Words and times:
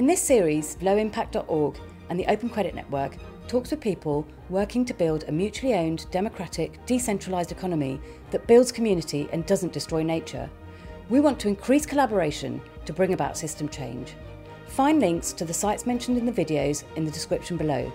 In 0.00 0.06
this 0.06 0.22
series, 0.22 0.76
lowimpact.org 0.76 1.76
and 2.08 2.18
the 2.18 2.24
Open 2.24 2.48
Credit 2.48 2.74
Network 2.74 3.18
talks 3.48 3.70
with 3.70 3.82
people 3.82 4.26
working 4.48 4.82
to 4.86 4.94
build 4.94 5.24
a 5.24 5.30
mutually 5.30 5.74
owned, 5.74 6.10
democratic, 6.10 6.82
decentralised 6.86 7.52
economy 7.52 8.00
that 8.30 8.46
builds 8.46 8.72
community 8.72 9.28
and 9.30 9.44
doesn't 9.44 9.74
destroy 9.74 10.02
nature. 10.02 10.48
We 11.10 11.20
want 11.20 11.38
to 11.40 11.48
increase 11.48 11.84
collaboration 11.84 12.62
to 12.86 12.94
bring 12.94 13.12
about 13.12 13.36
system 13.36 13.68
change. 13.68 14.14
Find 14.68 15.00
links 15.00 15.34
to 15.34 15.44
the 15.44 15.52
sites 15.52 15.84
mentioned 15.84 16.16
in 16.16 16.24
the 16.24 16.32
videos 16.32 16.84
in 16.96 17.04
the 17.04 17.10
description 17.10 17.58
below. 17.58 17.92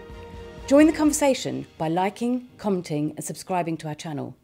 Join 0.68 0.86
the 0.86 0.94
conversation 0.94 1.66
by 1.80 1.88
liking, 1.88 2.50
commenting, 2.60 3.14
and 3.16 3.26
subscribing 3.26 3.78
to 3.78 3.88
our 3.88 3.96
channel. 3.96 4.38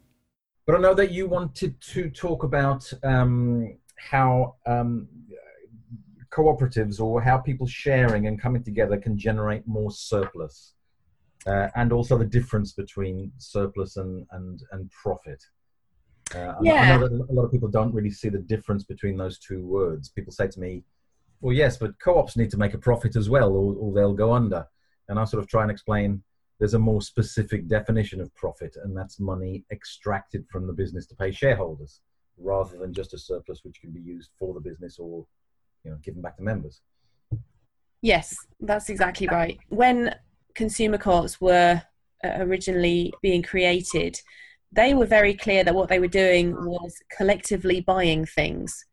But 0.66 0.74
I 0.74 0.78
know 0.80 0.94
that 0.94 1.12
you 1.12 1.28
wanted 1.28 1.80
to 1.92 2.10
talk 2.10 2.42
about 2.42 2.92
um, 3.04 3.76
how 4.10 4.56
um, 4.66 5.06
cooperatives 6.32 7.00
or 7.00 7.20
how 7.20 7.38
people 7.38 7.66
sharing 7.66 8.26
and 8.26 8.40
coming 8.40 8.62
together 8.62 8.96
can 8.96 9.18
generate 9.18 9.66
more 9.66 9.90
surplus, 9.90 10.74
uh, 11.46 11.68
and 11.76 11.92
also 11.92 12.16
the 12.16 12.24
difference 12.24 12.72
between 12.72 13.32
surplus 13.38 13.96
and 13.96 14.26
and 14.32 14.62
and 14.72 14.90
profit. 14.90 15.42
Uh, 16.34 16.54
yeah. 16.62 16.74
I 16.74 16.96
know 16.96 17.08
that 17.08 17.26
a 17.30 17.32
lot 17.32 17.44
of 17.44 17.52
people 17.52 17.68
don't 17.68 17.94
really 17.94 18.10
see 18.10 18.30
the 18.30 18.38
difference 18.38 18.84
between 18.84 19.16
those 19.18 19.38
two 19.38 19.62
words. 19.66 20.08
People 20.08 20.32
say 20.32 20.48
to 20.48 20.60
me, 20.60 20.84
"Well, 21.40 21.54
yes, 21.54 21.76
but 21.76 21.98
co-ops 22.00 22.36
need 22.36 22.50
to 22.52 22.56
make 22.56 22.74
a 22.74 22.78
profit 22.78 23.16
as 23.16 23.28
well, 23.28 23.50
or, 23.50 23.74
or 23.74 23.92
they'll 23.92 24.14
go 24.14 24.32
under." 24.32 24.66
And 25.08 25.18
I 25.18 25.24
sort 25.24 25.42
of 25.42 25.48
try 25.48 25.62
and 25.62 25.70
explain 25.70 26.22
there's 26.58 26.74
a 26.74 26.78
more 26.78 27.02
specific 27.02 27.66
definition 27.66 28.20
of 28.20 28.34
profit, 28.34 28.76
and 28.82 28.96
that's 28.96 29.18
money 29.18 29.64
extracted 29.70 30.46
from 30.48 30.66
the 30.66 30.72
business 30.72 31.06
to 31.08 31.16
pay 31.16 31.30
shareholders, 31.32 32.00
rather 32.38 32.78
than 32.78 32.94
just 32.94 33.12
a 33.14 33.18
surplus 33.18 33.64
which 33.64 33.80
can 33.80 33.90
be 33.90 34.00
used 34.00 34.30
for 34.38 34.54
the 34.54 34.60
business 34.60 34.98
or, 34.98 35.26
you 35.84 35.90
know, 35.90 35.98
given 36.02 36.22
back 36.22 36.36
to 36.36 36.42
members. 36.42 36.80
Yes, 38.00 38.36
that's 38.60 38.88
exactly 38.88 39.28
right. 39.28 39.58
When 39.68 40.14
consumer 40.54 40.98
co-ops 40.98 41.40
were 41.40 41.82
uh, 42.24 42.28
originally 42.38 43.12
being 43.22 43.42
created, 43.42 44.20
they 44.72 44.94
were 44.94 45.06
very 45.06 45.34
clear 45.34 45.64
that 45.64 45.74
what 45.74 45.88
they 45.88 46.00
were 46.00 46.08
doing 46.08 46.54
was 46.64 46.94
collectively 47.16 47.80
buying 47.80 48.24
things 48.26 48.86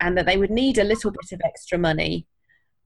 and 0.00 0.16
that 0.16 0.26
they 0.26 0.36
would 0.36 0.50
need 0.50 0.78
a 0.78 0.84
little 0.84 1.10
bit 1.10 1.32
of 1.32 1.40
extra 1.44 1.78
money 1.78 2.26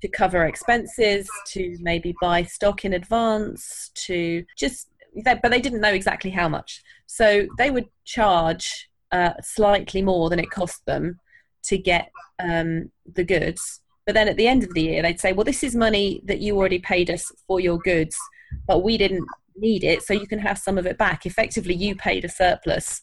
to 0.02 0.08
cover 0.08 0.44
expenses, 0.44 1.28
to 1.46 1.78
maybe 1.80 2.14
buy 2.20 2.42
stock 2.42 2.84
in 2.84 2.92
advance, 2.92 3.90
to 3.94 4.44
just, 4.58 4.88
but 5.24 5.40
they 5.50 5.60
didn't 5.60 5.80
know 5.80 5.94
exactly 5.94 6.30
how 6.30 6.48
much. 6.48 6.82
So 7.06 7.46
they 7.56 7.70
would 7.70 7.88
charge 8.04 8.88
uh, 9.12 9.34
slightly 9.40 10.02
more 10.02 10.28
than 10.28 10.40
it 10.40 10.50
cost 10.50 10.84
them 10.84 11.20
to 11.64 11.78
get 11.78 12.10
um, 12.42 12.90
the 13.14 13.24
goods. 13.24 13.80
But 14.06 14.14
then 14.14 14.28
at 14.28 14.36
the 14.36 14.46
end 14.46 14.62
of 14.64 14.74
the 14.74 14.82
year, 14.82 15.02
they'd 15.02 15.20
say, 15.20 15.32
well, 15.32 15.44
this 15.44 15.62
is 15.62 15.74
money 15.74 16.20
that 16.24 16.40
you 16.40 16.56
already 16.56 16.78
paid 16.78 17.10
us 17.10 17.30
for 17.46 17.60
your 17.60 17.78
goods, 17.78 18.18
but 18.66 18.82
we 18.82 18.98
didn't 18.98 19.26
need 19.56 19.84
it, 19.84 20.02
so 20.02 20.12
you 20.12 20.26
can 20.26 20.38
have 20.38 20.58
some 20.58 20.76
of 20.76 20.86
it 20.86 20.98
back. 20.98 21.26
Effectively, 21.26 21.74
you 21.74 21.94
paid 21.96 22.24
a 22.24 22.28
surplus, 22.28 23.00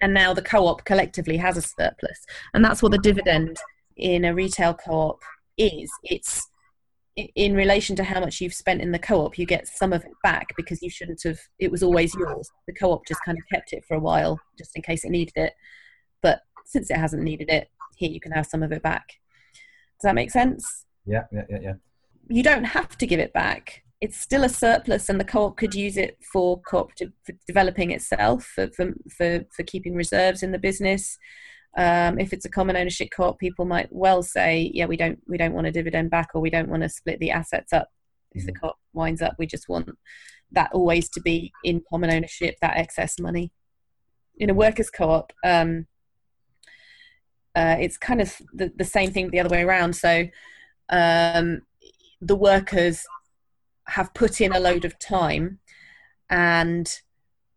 and 0.00 0.12
now 0.12 0.34
the 0.34 0.42
co 0.42 0.66
op 0.66 0.84
collectively 0.84 1.36
has 1.36 1.56
a 1.56 1.62
surplus. 1.62 2.24
And 2.54 2.64
that's 2.64 2.82
what 2.82 2.92
the 2.92 2.98
dividend 2.98 3.58
in 3.96 4.24
a 4.24 4.34
retail 4.34 4.74
co 4.74 4.92
op 4.92 5.22
is 5.56 5.90
it's 6.04 6.48
in 7.34 7.54
relation 7.54 7.96
to 7.96 8.04
how 8.04 8.20
much 8.20 8.40
you've 8.40 8.54
spent 8.54 8.80
in 8.80 8.92
the 8.92 8.98
co-op 8.98 9.38
you 9.38 9.44
get 9.44 9.66
some 9.66 9.92
of 9.92 10.04
it 10.04 10.12
back 10.22 10.46
because 10.56 10.82
you 10.82 10.90
shouldn't 10.90 11.20
have 11.24 11.38
it 11.58 11.70
was 11.70 11.82
always 11.82 12.14
yours 12.14 12.48
the 12.66 12.72
co-op 12.72 13.04
just 13.06 13.20
kind 13.24 13.36
of 13.36 13.44
kept 13.52 13.72
it 13.72 13.84
for 13.86 13.96
a 13.96 14.00
while 14.00 14.38
just 14.56 14.70
in 14.76 14.82
case 14.82 15.04
it 15.04 15.10
needed 15.10 15.32
it 15.36 15.52
since 16.68 16.90
it 16.90 16.96
hasn't 16.96 17.22
needed 17.22 17.48
it 17.50 17.68
here 17.96 18.10
you 18.10 18.20
can 18.20 18.32
have 18.32 18.46
some 18.46 18.62
of 18.62 18.72
it 18.72 18.82
back 18.82 19.14
does 19.54 20.04
that 20.04 20.14
make 20.14 20.30
sense 20.30 20.84
yeah 21.06 21.24
yeah 21.32 21.42
yeah, 21.50 21.58
yeah. 21.62 21.72
you 22.28 22.42
don't 22.42 22.64
have 22.64 22.96
to 22.96 23.06
give 23.06 23.20
it 23.20 23.32
back 23.32 23.82
it's 24.00 24.20
still 24.20 24.44
a 24.44 24.48
surplus 24.48 25.08
and 25.08 25.18
the 25.18 25.24
co-op 25.24 25.56
could 25.56 25.74
use 25.74 25.96
it 25.96 26.16
for 26.32 26.60
co-op 26.60 26.94
to, 26.94 27.12
for 27.24 27.32
developing 27.48 27.90
itself 27.90 28.44
for, 28.44 28.68
for, 28.70 28.92
for, 29.16 29.44
for 29.54 29.62
keeping 29.64 29.94
reserves 29.94 30.42
in 30.42 30.52
the 30.52 30.58
business 30.58 31.18
um, 31.76 32.18
if 32.18 32.32
it's 32.32 32.44
a 32.44 32.50
common 32.50 32.76
ownership 32.76 33.08
co-op, 33.14 33.38
people 33.38 33.64
might 33.64 33.88
well 33.92 34.22
say, 34.22 34.70
"Yeah, 34.74 34.86
we 34.86 34.96
don't 34.96 35.20
we 35.28 35.36
don't 35.36 35.52
want 35.52 35.66
a 35.66 35.72
dividend 35.72 36.10
back, 36.10 36.30
or 36.34 36.40
we 36.40 36.50
don't 36.50 36.68
want 36.68 36.82
to 36.82 36.88
split 36.88 37.20
the 37.20 37.30
assets 37.30 37.72
up." 37.72 37.88
If 38.32 38.46
the 38.46 38.52
mm-hmm. 38.52 38.66
co-op 38.66 38.78
winds 38.94 39.22
up, 39.22 39.34
we 39.38 39.46
just 39.46 39.68
want 39.68 39.90
that 40.52 40.72
always 40.72 41.08
to 41.10 41.20
be 41.20 41.52
in 41.62 41.82
common 41.88 42.10
ownership, 42.10 42.56
that 42.62 42.76
excess 42.76 43.18
money. 43.20 43.52
In 44.38 44.50
a 44.50 44.54
workers' 44.54 44.90
co-op, 44.90 45.32
um, 45.44 45.86
uh, 47.58 47.76
it's 47.80 47.98
kind 47.98 48.20
of 48.20 48.40
the, 48.54 48.72
the 48.76 48.84
same 48.84 49.10
thing 49.10 49.30
the 49.30 49.40
other 49.40 49.48
way 49.48 49.62
around. 49.62 49.96
So 49.96 50.28
um, 50.90 51.62
the 52.20 52.36
workers 52.36 53.04
have 53.88 54.14
put 54.14 54.40
in 54.40 54.52
a 54.52 54.60
load 54.60 54.84
of 54.84 54.96
time 55.00 55.58
and 56.30 56.88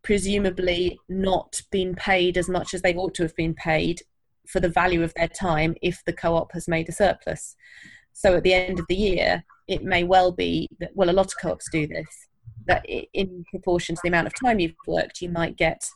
presumably 0.01 0.99
not 1.07 1.61
been 1.71 1.93
paid 1.93 2.35
as 2.35 2.49
much 2.49 2.73
as 2.73 2.81
they 2.81 2.95
ought 2.95 3.13
to 3.13 3.21
have 3.21 3.35
been 3.35 3.53
paid 3.53 4.01
for 4.47 4.59
the 4.59 4.69
value 4.69 5.03
of 5.03 5.13
their 5.13 5.27
time 5.27 5.75
if 5.83 6.03
the 6.05 6.13
co-op 6.13 6.51
has 6.53 6.67
made 6.67 6.89
a 6.89 6.91
surplus. 6.91 7.55
So 8.13 8.35
at 8.35 8.43
the 8.43 8.55
end 8.55 8.79
of 8.79 8.87
the 8.89 8.95
year, 8.95 9.43
it 9.67 9.83
may 9.83 10.03
well 10.03 10.31
be 10.31 10.67
that 10.79 10.95
well, 10.95 11.11
a 11.11 11.19
lot 11.19 11.27
of 11.27 11.39
co-ops 11.39 11.69
do 11.71 11.85
this. 11.85 12.27
That 12.65 12.83
in 12.87 13.45
proportion 13.51 13.95
to 13.95 14.01
the 14.03 14.09
amount 14.09 14.27
of 14.27 14.33
time 14.43 14.59
you've 14.59 14.73
worked, 14.87 15.21
you 15.21 15.29
might 15.29 15.57
get 15.57 15.87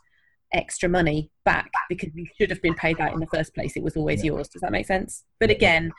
extra 0.56 0.90
money 0.90 1.30
back 1.44 1.72
because 1.90 2.10
you 2.16 2.26
should 2.38 2.50
have 2.50 2.62
been 2.62 2.74
paid 2.74 2.98
that 2.98 3.14
in 3.14 3.20
the 3.20 3.28
first 3.28 3.54
place. 3.54 3.76
It 3.76 3.84
was 3.84 3.96
always 3.96 4.24
yeah. 4.24 4.32
yours. 4.32 4.48
Does 4.48 4.62
that 4.62 4.72
make 4.72 4.88
sense? 4.88 5.24
But 5.40 5.50
again, 5.50 5.92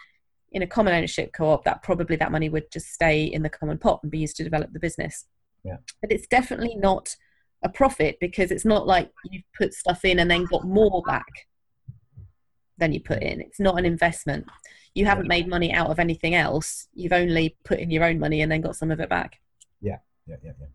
in 0.53 0.63
a 0.63 0.67
common 0.67 0.95
ownership 0.95 1.33
co-op, 1.33 1.65
that 1.65 1.83
probably 1.83 2.17
that 2.17 2.33
money 2.33 2.49
would 2.49 2.71
just 2.73 2.93
stay 2.93 3.25
in 3.25 3.43
the 3.43 3.51
common 3.51 3.79
pot 3.79 4.01
and 4.03 4.11
be 4.11 4.19
used 4.19 4.37
to 4.37 4.45
develop 4.45 4.73
the 4.73 4.81
business. 4.81 5.27
Yeah. 5.65 5.77
But 6.01 6.13
it's 6.13 6.27
definitely 6.27 6.75
not 6.77 7.15
a 7.63 7.69
profit 7.69 8.19
because 8.21 8.51
it's 8.51 8.65
not 8.65 8.87
like 8.87 9.11
you've 9.31 9.45
put 9.57 9.75
stuff 9.75 10.05
in 10.05 10.19
and 10.19 10.31
then 10.31 10.45
got 10.45 10.65
more 10.65 11.03
back 11.07 11.27
than 12.79 12.93
you 12.93 13.01
put 13.01 13.23
in. 13.23 13.41
It's 13.41 13.61
not 13.61 13.79
an 13.79 13.85
investment. 13.85 14.47
You 14.95 15.07
haven't 15.07 15.29
made 15.29 15.49
money 15.49 15.73
out 15.73 15.91
of 15.91 15.99
anything 15.99 16.35
else. 16.35 16.89
You've 16.95 17.13
only 17.13 17.57
put 17.65 17.79
in 17.79 17.91
your 17.91 18.05
own 18.05 18.19
money 18.19 18.41
and 18.41 18.51
then 18.51 18.61
got 18.61 18.77
some 18.77 18.91
of 18.91 19.01
it 19.01 19.09
back. 19.09 19.41
Yeah, 19.81 19.99
yeah, 20.27 20.37
yeah, 20.43 20.53
yeah. 20.61 20.67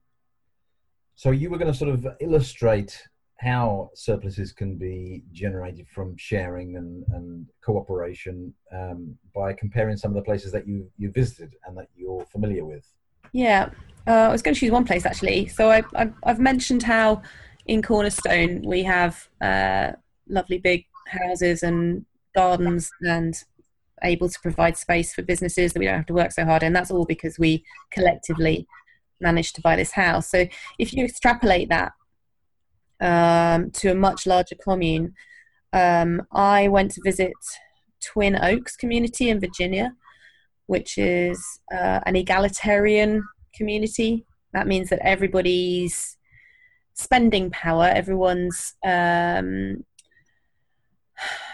So 1.16 1.32
you 1.32 1.50
were 1.50 1.58
going 1.58 1.72
to 1.72 1.78
sort 1.78 1.92
of 1.92 2.08
illustrate 2.20 3.08
how 3.42 3.90
surpluses 3.96 4.52
can 4.52 4.76
be 4.76 5.24
generated 5.32 5.88
from 5.88 6.16
sharing 6.16 6.76
and, 6.78 7.04
and 7.14 7.48
cooperation 7.66 8.54
um, 8.72 9.18
by 9.34 9.52
comparing 9.52 9.98
some 9.98 10.12
of 10.12 10.16
the 10.16 10.22
places 10.22 10.52
that 10.52 10.68
you 10.68 10.88
you 10.98 11.12
visited 11.12 11.56
and 11.66 11.76
that 11.76 11.88
you're 11.96 12.26
familiar 12.26 12.64
with. 12.64 12.86
Yeah, 13.34 13.70
uh, 14.06 14.12
I 14.12 14.32
was 14.32 14.44
going 14.44 14.54
to 14.54 14.60
choose 14.60 14.72
one 14.72 14.86
place 14.86 15.08
actually. 15.08 15.48
So 15.48 15.72
I, 15.72 15.84
have 16.24 16.40
mentioned 16.40 16.84
how 16.84 17.24
in 17.66 17.82
Cornerstone 17.82 18.62
we 18.64 18.84
have 18.84 19.28
uh, 19.42 19.94
lovely 20.30 20.60
big 20.60 20.86
houses 21.08 21.64
and 21.64 22.06
gardens 22.36 22.92
and 23.02 23.34
able 24.04 24.30
to 24.30 24.40
provide 24.40 24.78
space 24.78 25.16
for 25.16 25.24
businesses 25.24 25.74
that 25.74 25.80
we 25.80 25.86
don't 25.86 25.98
have 25.98 26.06
to 26.06 26.14
work 26.14 26.32
so 26.32 26.46
hard 26.46 26.62
in. 26.62 26.74
That's 26.74 26.92
all 26.92 27.06
because 27.06 27.40
we 27.40 27.64
collectively 27.90 28.68
managed 29.20 29.56
to 29.56 29.62
buy 29.62 29.76
this 29.76 29.92
house. 29.92 30.30
So 30.30 30.46
if 30.78 30.94
you 30.94 31.06
extrapolate 31.06 31.70
that 31.70 31.94
um, 33.02 33.72
to 33.72 33.92
a 33.92 33.96
much 33.96 34.26
larger 34.26 34.56
commune, 34.56 35.14
um, 35.74 36.22
I 36.32 36.68
went 36.68 36.92
to 36.92 37.02
visit 37.04 37.34
Twin 38.02 38.36
Oaks 38.42 38.76
community 38.76 39.30
in 39.30 39.40
Virginia, 39.40 39.94
which 40.68 40.98
is 40.98 41.44
uh, 41.74 42.00
an 42.06 42.16
egalitarian 42.16 43.24
community. 43.56 44.26
That 44.54 44.68
means 44.68 44.90
that 44.90 45.00
everybody's 45.00 46.18
spending 46.94 47.50
power, 47.52 47.86
everyone's 47.86 48.76
um, 48.86 49.84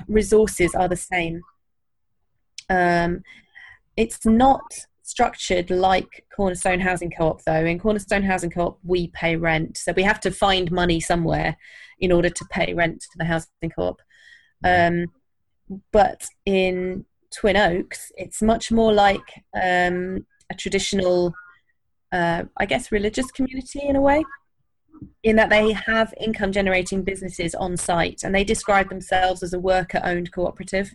resources 0.08 0.74
are 0.76 0.88
the 0.88 0.96
same. 0.96 1.42
Um, 2.70 3.24
it's 3.96 4.26
not 4.26 4.64
structured 5.08 5.70
like 5.70 6.26
Cornerstone 6.36 6.82
Housing 6.82 7.12
Co-op 7.12 7.42
though. 7.44 7.66
In 7.66 7.80
Cornerstone 7.80 8.24
Housing 8.24 8.50
Co-op, 8.50 8.78
we 8.84 9.08
pay 9.08 9.36
rent, 9.36 9.78
so 9.78 9.94
we 9.94 10.04
have 10.04 10.20
to 10.22 10.32
find 10.32 10.72
money 10.72 11.00
somewhere 11.00 11.56
in 12.00 12.12
order 12.12 12.30
to 12.30 12.46
pay 12.52 12.74
rent 12.74 13.02
to 13.02 13.18
the 13.18 13.26
housing 13.26 13.72
co-op. 13.76 14.02
Um, 14.64 15.06
but 15.92 16.28
in 16.46 17.06
Twin 17.36 17.58
Oaks, 17.58 18.12
it's 18.16 18.42
much 18.42 18.72
more 18.72 18.94
like 18.94 19.44
um, 19.56 20.26
a 20.52 20.56
traditional 20.56 21.34
uh, 22.12 22.44
I 22.58 22.66
guess, 22.66 22.92
religious 22.92 23.32
community 23.32 23.82
in 23.82 23.96
a 23.96 24.02
way, 24.02 24.24
in 25.24 25.36
that 25.36 25.50
they 25.50 25.72
have 25.72 26.14
income 26.20 26.52
generating 26.52 27.04
businesses 27.04 27.54
on 27.56 27.78
site 27.78 28.24
and 28.24 28.34
they 28.34 28.44
describe 28.44 28.90
themselves 28.90 29.44
as 29.44 29.54
a 29.54 29.60
worker 29.60 30.02
owned 30.04 30.32
cooperative. 30.32 30.94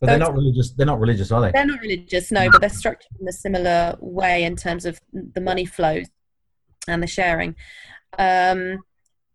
But 0.00 0.06
they're 0.06 0.18
not 0.18 0.34
religious. 0.34 0.70
They're 0.70 0.86
not 0.86 0.98
religious, 0.98 1.30
are 1.30 1.42
they? 1.42 1.50
They're 1.52 1.66
not 1.66 1.80
religious, 1.80 2.32
no. 2.32 2.50
But 2.50 2.62
they're 2.62 2.70
structured 2.70 3.12
in 3.20 3.28
a 3.28 3.32
similar 3.32 3.96
way 4.00 4.44
in 4.44 4.56
terms 4.56 4.86
of 4.86 4.98
the 5.12 5.40
money 5.40 5.66
flows 5.66 6.06
and 6.88 7.02
the 7.02 7.06
sharing. 7.06 7.54
Um, 8.18 8.78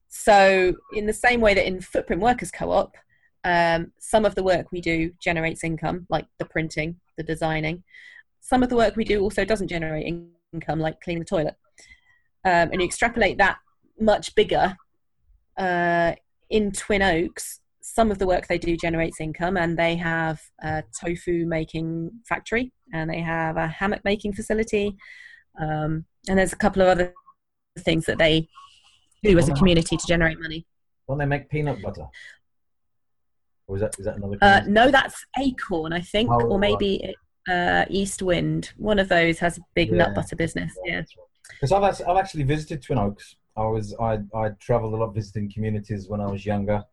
so, 0.07 0.73
in 0.93 1.05
the 1.05 1.13
same 1.13 1.39
way 1.39 1.53
that 1.53 1.67
in 1.67 1.81
Footprint 1.81 2.21
Workers 2.21 2.49
Co-op, 2.49 2.95
um, 3.43 3.91
some 3.99 4.25
of 4.25 4.33
the 4.33 4.43
work 4.43 4.71
we 4.71 4.81
do 4.81 5.11
generates 5.21 5.63
income, 5.63 6.07
like 6.09 6.25
the 6.39 6.45
printing, 6.45 6.99
the 7.15 7.23
designing. 7.23 7.83
Some 8.41 8.63
of 8.63 8.69
the 8.69 8.75
work 8.75 8.95
we 8.95 9.03
do 9.03 9.21
also 9.21 9.45
doesn't 9.45 9.67
generate 9.67 10.07
income, 10.53 10.79
like 10.79 10.99
cleaning 11.01 11.19
the 11.19 11.25
toilet. 11.25 11.55
Um, 12.43 12.71
and 12.71 12.81
you 12.81 12.87
extrapolate 12.87 13.37
that 13.37 13.57
much 13.99 14.33
bigger 14.35 14.75
uh, 15.57 16.13
in 16.49 16.71
Twin 16.71 17.01
Oaks, 17.01 17.59
some 17.85 18.09
of 18.09 18.17
the 18.17 18.25
work 18.25 18.47
they 18.47 18.57
do 18.57 18.75
generates 18.75 19.21
income, 19.21 19.57
and 19.57 19.77
they 19.77 19.95
have 19.95 20.41
a 20.63 20.83
tofu 20.99 21.45
making 21.45 22.11
factory, 22.27 22.71
and 22.93 23.09
they 23.09 23.19
have 23.19 23.57
a 23.57 23.67
hammock 23.67 24.03
making 24.03 24.33
facility, 24.33 24.95
um, 25.59 26.05
and 26.27 26.39
there's 26.39 26.53
a 26.53 26.57
couple 26.57 26.81
of 26.81 26.87
other 26.87 27.13
things 27.79 28.05
that 28.05 28.17
they 28.17 28.47
do 29.23 29.37
as 29.37 29.49
a 29.49 29.53
community 29.53 29.97
to 29.97 30.07
generate 30.07 30.39
money. 30.39 30.65
Don't 31.07 31.19
they 31.19 31.25
make 31.25 31.49
peanut 31.49 31.81
butter? 31.81 32.07
Or 33.67 33.75
is 33.75 33.81
that 33.81 33.95
is 33.99 34.05
that 34.05 34.17
another? 34.17 34.37
Uh, 34.41 34.61
no, 34.67 34.89
that's 34.89 35.25
Acorn, 35.39 35.93
I 35.93 36.01
think, 36.01 36.29
oh, 36.31 36.47
or 36.47 36.59
maybe 36.59 37.15
uh, 37.49 37.85
East 37.89 38.21
Wind. 38.21 38.71
One 38.77 38.99
of 38.99 39.09
those 39.09 39.39
has 39.39 39.57
a 39.57 39.61
big 39.75 39.89
yeah. 39.89 39.97
nut 39.97 40.15
butter 40.15 40.35
business. 40.35 40.73
Yeah. 40.85 41.03
Because 41.51 41.71
I've 41.71 41.83
actually, 41.83 42.05
I've 42.05 42.17
actually 42.17 42.43
visited 42.43 42.81
Twin 42.81 42.97
Oaks. 42.97 43.35
I 43.55 43.65
was 43.65 43.95
I 43.99 44.19
I 44.35 44.49
travelled 44.59 44.93
a 44.93 44.97
lot 44.97 45.13
visiting 45.13 45.51
communities 45.51 46.09
when 46.09 46.21
I 46.21 46.27
was 46.27 46.45
younger, 46.45 46.83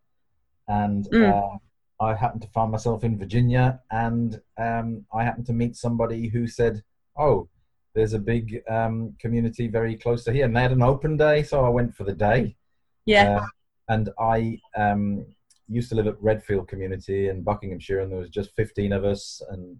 and 0.69 1.09
mm. 1.13 1.33
uh, 1.33 1.59
I 2.03 2.15
happened 2.15 2.43
to 2.43 2.49
find 2.49 2.71
myself 2.71 3.05
in 3.05 3.19
Virginia, 3.19 3.81
and 3.91 4.41
um, 4.59 5.07
I 5.15 5.25
happened 5.25 5.47
to 5.47 5.53
meet 5.53 5.77
somebody 5.77 6.29
who 6.29 6.47
said, 6.47 6.83
"Oh, 7.17 7.49
there's 7.95 8.13
a 8.13 8.19
big 8.19 8.63
um, 8.69 9.15
community 9.19 9.69
very 9.69 9.97
close 9.97 10.25
to 10.25 10.33
here," 10.33 10.45
and 10.45 10.57
they 10.57 10.63
had 10.63 10.73
an 10.73 10.83
open 10.83 11.17
day, 11.17 11.43
so 11.43 11.65
I 11.65 11.69
went 11.69 11.95
for 11.95 12.05
the 12.05 12.15
day. 12.15 12.57
Yeah. 13.05 13.39
Uh, 13.39 13.47
and 13.89 14.11
I 14.19 14.61
um, 14.77 15.27
used 15.69 15.89
to 15.91 15.95
live 15.95 16.07
at 16.07 16.23
Redfield 16.23 16.69
Community 16.69 17.29
in 17.29 17.43
Buckinghamshire, 17.43 18.01
and 18.01 18.11
there 18.11 18.19
was 18.19 18.31
just 18.31 18.55
15 18.57 18.93
of 18.93 19.05
us, 19.05 19.43
and 19.51 19.77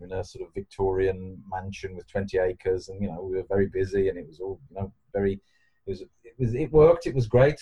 in 0.00 0.12
a 0.12 0.24
sort 0.24 0.46
of 0.46 0.54
Victorian 0.54 1.42
mansion 1.50 1.94
with 1.94 2.10
20 2.10 2.38
acres, 2.38 2.88
and 2.88 3.00
you 3.00 3.08
know 3.08 3.22
we 3.22 3.36
were 3.36 3.46
very 3.48 3.66
busy, 3.66 4.08
and 4.08 4.18
it 4.18 4.26
was 4.26 4.40
all 4.40 4.60
you 4.68 4.76
know 4.76 4.92
very. 5.12 5.34
It 5.34 5.90
was 5.90 6.00
it 6.00 6.34
was 6.38 6.54
it 6.54 6.72
worked. 6.72 7.06
It 7.06 7.14
was 7.14 7.26
great, 7.26 7.60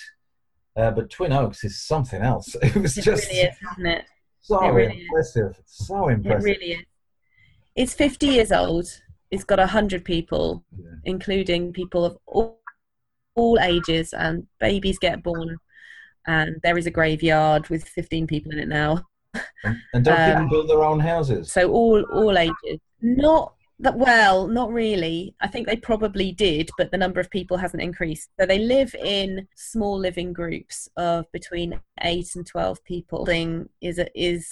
uh, 0.77 0.91
but 0.91 1.11
Twin 1.11 1.33
Oaks 1.33 1.65
is 1.65 1.81
something 1.81 2.23
else. 2.23 2.57
It 2.63 2.77
was 2.77 2.97
it 2.97 3.03
just 3.03 3.29
really 3.29 3.41
is, 3.41 3.57
isn't 3.73 3.87
it? 3.87 4.05
so 4.41 4.65
it 4.65 4.71
really 4.71 5.03
impressive. 5.03 5.51
Is. 5.51 5.87
So 5.87 6.09
impressive. 6.09 6.41
It 6.41 6.45
really 6.45 6.73
is. 6.73 6.85
It's 7.77 7.95
50 7.95 8.27
years 8.27 8.53
old. 8.53 8.87
It's 9.31 9.45
got 9.45 9.59
100 9.59 10.05
people, 10.05 10.65
yeah. 10.77 10.89
including 11.05 11.73
people 11.73 12.05
of 12.05 12.19
all, 12.27 12.61
all 13.37 13.59
ages, 13.61 14.13
and 14.13 14.47
babies 14.59 14.99
get 14.99 15.23
born 15.23 15.57
and 16.27 16.57
there 16.63 16.79
is 16.79 16.87
a 16.87 16.91
graveyard 16.91 17.69
with 17.69 17.85
15 17.85 18.27
people 18.27 18.53
in 18.53 18.59
it 18.59 18.69
now. 18.69 19.05
And, 19.65 19.77
and 19.95 20.05
don't 20.05 20.21
um, 20.21 20.43
people 20.45 20.49
build 20.51 20.71
their 20.71 20.83
own 20.83 21.01
houses? 21.01 21.53
So 21.53 21.71
all 21.71 22.03
all 22.13 22.37
ages. 22.37 22.81
Not 23.01 23.55
that 23.81 23.97
well, 23.97 24.47
not 24.47 24.73
really. 24.73 25.35
I 25.41 25.49
think 25.49 25.67
they 25.67 25.77
probably 25.77 26.33
did, 26.33 26.71
but 26.77 26.91
the 26.91 26.99
number 26.99 27.19
of 27.19 27.31
people 27.31 27.57
hasn't 27.57 27.83
increased. 27.83 28.29
So 28.39 28.47
they 28.47 28.59
live 28.59 28.95
in 28.95 29.49
small 29.57 29.99
living 29.99 30.33
groups 30.33 30.89
of 30.97 31.31
between 31.33 31.81
eight 32.03 32.35
and 32.37 32.47
twelve 32.47 32.83
people. 32.85 33.25
Thing 33.27 33.69
is 33.81 33.99
a, 33.99 34.09
is 34.21 34.49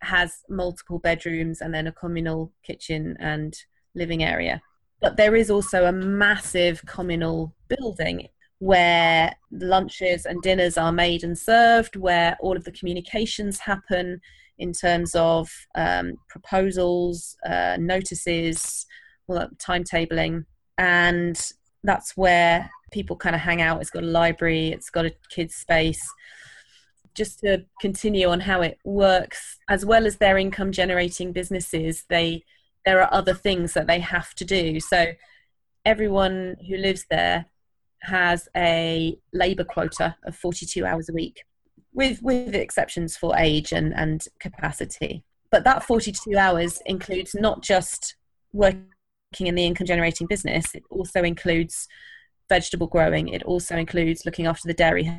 has 0.00 0.42
multiple 0.48 0.98
bedrooms 0.98 1.60
and 1.60 1.72
then 1.74 1.86
a 1.86 1.92
communal 1.92 2.52
kitchen 2.62 3.16
and 3.20 3.56
living 3.94 4.22
area. 4.22 4.60
But 5.00 5.16
there 5.16 5.36
is 5.36 5.50
also 5.50 5.84
a 5.84 5.92
massive 5.92 6.84
communal 6.86 7.54
building 7.68 8.28
where 8.58 9.34
lunches 9.50 10.24
and 10.24 10.40
dinners 10.40 10.78
are 10.78 10.92
made 10.92 11.22
and 11.22 11.38
served, 11.38 11.96
where 11.96 12.36
all 12.40 12.56
of 12.56 12.64
the 12.64 12.72
communications 12.72 13.58
happen 13.58 14.20
in 14.58 14.72
terms 14.72 15.14
of 15.14 15.50
um, 15.74 16.14
proposals, 16.28 17.36
uh, 17.46 17.76
notices, 17.78 18.86
well, 19.26 19.48
timetabling, 19.58 20.44
and 20.78 21.40
that's 21.82 22.16
where 22.16 22.70
people 22.92 23.16
kind 23.16 23.34
of 23.34 23.42
hang 23.42 23.60
out. 23.60 23.80
It's 23.80 23.90
got 23.90 24.02
a 24.02 24.06
library, 24.06 24.68
it's 24.68 24.90
got 24.90 25.06
a 25.06 25.12
kids' 25.30 25.54
space. 25.54 26.02
Just 27.14 27.40
to 27.40 27.64
continue 27.80 28.28
on 28.28 28.40
how 28.40 28.60
it 28.62 28.78
works, 28.84 29.58
as 29.68 29.86
well 29.86 30.06
as 30.06 30.16
their 30.16 30.36
income 30.36 30.72
generating 30.72 31.32
businesses, 31.32 32.04
they 32.08 32.44
there 32.84 33.00
are 33.00 33.12
other 33.12 33.34
things 33.34 33.72
that 33.72 33.86
they 33.86 34.00
have 34.00 34.34
to 34.34 34.44
do. 34.44 34.78
So 34.78 35.12
everyone 35.84 36.56
who 36.68 36.76
lives 36.76 37.06
there 37.10 37.46
has 38.02 38.48
a 38.56 39.16
labour 39.32 39.64
quota 39.64 40.16
of 40.24 40.36
42 40.36 40.84
hours 40.84 41.08
a 41.08 41.12
week, 41.12 41.44
with 41.94 42.20
with 42.22 42.54
exceptions 42.54 43.16
for 43.16 43.36
age 43.38 43.72
and, 43.72 43.94
and 43.94 44.26
capacity. 44.40 45.24
But 45.50 45.64
that 45.64 45.84
42 45.84 46.36
hours 46.36 46.82
includes 46.84 47.34
not 47.34 47.62
just 47.62 48.16
working 48.52 48.84
in 49.38 49.54
the 49.54 49.64
income 49.64 49.86
generating 49.86 50.26
business, 50.26 50.74
it 50.74 50.82
also 50.90 51.22
includes 51.22 51.86
vegetable 52.48 52.88
growing, 52.88 53.28
it 53.28 53.42
also 53.44 53.76
includes 53.76 54.26
looking 54.26 54.46
after 54.46 54.66
the 54.66 54.74
dairy 54.74 55.10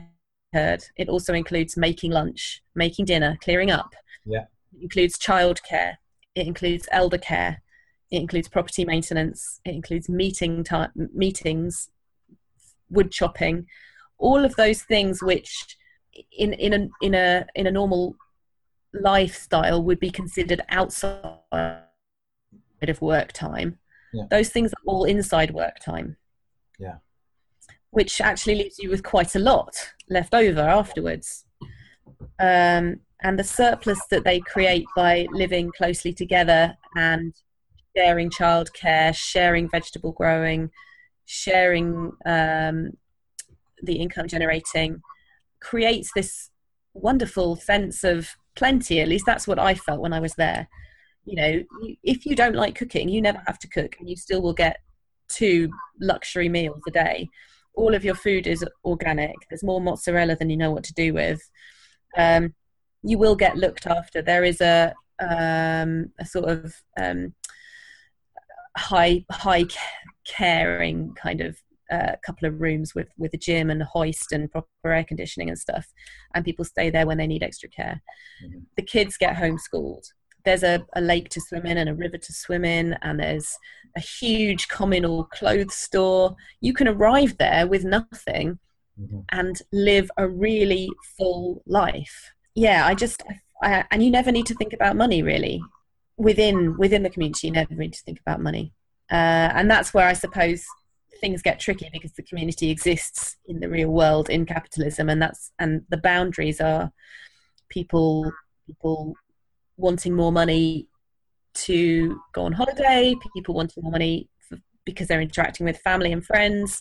herd, 0.53 0.83
it 0.97 1.09
also 1.09 1.33
includes 1.33 1.77
making 1.77 2.11
lunch, 2.11 2.61
making 2.75 3.05
dinner, 3.05 3.37
clearing 3.41 3.71
up. 3.71 3.93
Yeah. 4.25 4.45
It 4.73 4.83
includes 4.83 5.17
childcare, 5.17 5.95
it 6.35 6.47
includes 6.47 6.87
elder 6.91 7.17
care, 7.17 7.61
it 8.11 8.17
includes 8.17 8.47
property 8.47 8.85
maintenance, 8.85 9.59
it 9.65 9.73
includes 9.73 10.09
meeting 10.09 10.63
time, 10.63 10.91
meetings, 11.13 11.89
wood 12.89 13.11
chopping, 13.11 13.65
all 14.17 14.45
of 14.45 14.55
those 14.55 14.83
things 14.83 15.21
which 15.21 15.77
in 16.31 16.53
in 16.53 16.73
a 16.73 16.89
in 17.01 17.13
a 17.13 17.45
in 17.55 17.67
a 17.67 17.71
normal 17.71 18.15
lifestyle 18.93 19.83
would 19.83 19.99
be 19.99 20.09
considered 20.09 20.61
outside 20.69 21.39
of 22.81 23.01
work 23.01 23.31
time. 23.33 23.77
Yeah. 24.13 24.23
Those 24.29 24.49
things 24.49 24.71
are 24.71 24.83
all 24.85 25.05
inside 25.05 25.51
work 25.51 25.79
time. 25.79 26.17
Yeah. 26.79 26.97
Which 27.91 28.21
actually 28.21 28.55
leaves 28.55 28.79
you 28.79 28.89
with 28.89 29.03
quite 29.03 29.35
a 29.35 29.39
lot 29.39 29.75
left 30.09 30.33
over 30.33 30.61
afterwards. 30.61 31.45
Um, 32.39 33.01
and 33.21 33.39
the 33.39 33.43
surplus 33.43 33.99
that 34.11 34.23
they 34.23 34.39
create 34.39 34.85
by 34.95 35.27
living 35.31 35.71
closely 35.75 36.13
together 36.13 36.77
and 36.95 37.33
sharing 37.95 38.29
childcare, 38.29 39.15
sharing 39.15 39.69
vegetable 39.69 40.11
growing, 40.11 40.69
sharing 41.25 42.11
um, 42.25 42.91
the 43.81 43.95
income 43.95 44.27
generating 44.27 45.01
creates 45.65 46.11
this 46.13 46.51
wonderful 46.93 47.55
sense 47.55 48.03
of 48.03 48.29
plenty. 48.55 49.01
At 49.01 49.07
least 49.07 49.25
that's 49.25 49.47
what 49.47 49.57
I 49.57 49.73
felt 49.73 49.99
when 49.99 50.13
I 50.13 50.19
was 50.19 50.35
there. 50.35 50.69
You 51.25 51.35
know, 51.35 51.63
if 52.03 52.25
you 52.25 52.35
don't 52.35 52.55
like 52.55 52.75
cooking, 52.75 53.09
you 53.09 53.19
never 53.19 53.41
have 53.47 53.57
to 53.59 53.67
cook, 53.67 53.95
and 53.99 54.07
you 54.07 54.15
still 54.15 54.43
will 54.43 54.53
get 54.53 54.77
two 55.27 55.69
luxury 55.99 56.49
meals 56.49 56.81
a 56.87 56.91
day. 56.91 57.27
All 57.73 57.95
of 57.95 58.05
your 58.05 58.13
food 58.13 58.45
is 58.45 58.63
organic. 58.85 59.35
There's 59.49 59.63
more 59.63 59.81
mozzarella 59.81 60.35
than 60.35 60.51
you 60.51 60.57
know 60.57 60.71
what 60.71 60.83
to 60.83 60.93
do 60.93 61.13
with. 61.15 61.41
Um, 62.15 62.53
you 63.01 63.17
will 63.17 63.35
get 63.35 63.57
looked 63.57 63.87
after. 63.87 64.21
There 64.21 64.43
is 64.43 64.61
a 64.61 64.93
um, 65.19 66.11
a 66.19 66.25
sort 66.25 66.45
of 66.45 66.75
um, 66.99 67.33
high 68.77 69.25
high 69.31 69.65
caring 70.27 71.15
kind 71.15 71.41
of 71.41 71.57
uh, 71.91 72.13
couple 72.25 72.47
of 72.47 72.59
rooms 72.59 72.95
with 72.95 73.07
with 73.17 73.33
a 73.33 73.37
gym 73.37 73.69
and 73.69 73.81
a 73.81 73.85
hoist 73.85 74.31
and 74.31 74.51
proper 74.51 74.67
air 74.85 75.03
conditioning 75.03 75.49
and 75.49 75.59
stuff 75.59 75.87
and 76.33 76.45
people 76.45 76.65
stay 76.65 76.89
there 76.89 77.05
when 77.05 77.17
they 77.17 77.27
need 77.27 77.43
extra 77.43 77.69
care. 77.69 78.01
Mm-hmm. 78.43 78.59
the 78.75 78.83
kids 78.83 79.17
get 79.17 79.35
homeschooled. 79.35 80.05
There's 80.43 80.63
a, 80.63 80.85
a 80.93 81.01
lake 81.01 81.29
to 81.29 81.41
swim 81.41 81.65
in 81.65 81.77
and 81.77 81.89
a 81.89 81.95
river 81.95 82.17
to 82.17 82.33
swim 82.33 82.65
in 82.65 82.93
and 83.01 83.19
there's 83.19 83.57
a 83.97 83.99
huge 83.99 84.67
communal 84.67 85.25
clothes 85.25 85.75
store. 85.75 86.35
You 86.61 86.73
can 86.73 86.87
arrive 86.87 87.37
there 87.37 87.65
with 87.65 87.83
nothing 87.83 88.59
mm-hmm. 88.99 89.21
and 89.29 89.59
live 89.71 90.11
a 90.17 90.27
really 90.27 90.89
full 91.17 91.63
life. 91.65 92.31
Yeah 92.53 92.85
i 92.85 92.95
just 92.95 93.23
I, 93.61 93.85
and 93.91 94.03
you 94.03 94.11
never 94.11 94.31
need 94.31 94.45
to 94.47 94.55
think 94.55 94.73
about 94.73 94.95
money 94.95 95.21
really. 95.23 95.61
Within 96.17 96.77
within 96.77 97.03
the 97.03 97.09
community 97.09 97.47
you 97.47 97.53
never 97.53 97.73
need 97.73 97.93
to 97.93 98.03
think 98.03 98.19
about 98.19 98.41
money. 98.41 98.73
Uh, 99.11 99.53
and 99.53 99.69
that's 99.69 99.93
where 99.93 100.07
I 100.07 100.13
suppose 100.13 100.65
things 101.25 101.41
get 101.41 101.59
tricky 101.59 101.89
because 101.91 102.11
the 102.11 102.21
community 102.21 102.69
exists 102.69 103.37
in 103.47 103.59
the 103.59 103.67
real 103.67 103.89
world 103.89 104.29
in 104.29 104.45
capitalism, 104.45 105.09
and 105.09 105.19
that's 105.19 105.51
and 105.57 105.81
the 105.89 105.97
boundaries 105.97 106.61
are 106.61 106.91
people 107.69 108.31
people 108.67 109.15
wanting 109.75 110.13
more 110.13 110.31
money 110.31 110.87
to 111.55 112.19
go 112.33 112.43
on 112.43 112.51
holiday, 112.51 113.15
people 113.35 113.55
wanting 113.55 113.81
more 113.81 113.91
money 113.91 114.29
for, 114.47 114.59
because 114.85 115.07
they're 115.07 115.27
interacting 115.29 115.65
with 115.65 115.79
family 115.79 116.11
and 116.11 116.23
friends. 116.23 116.79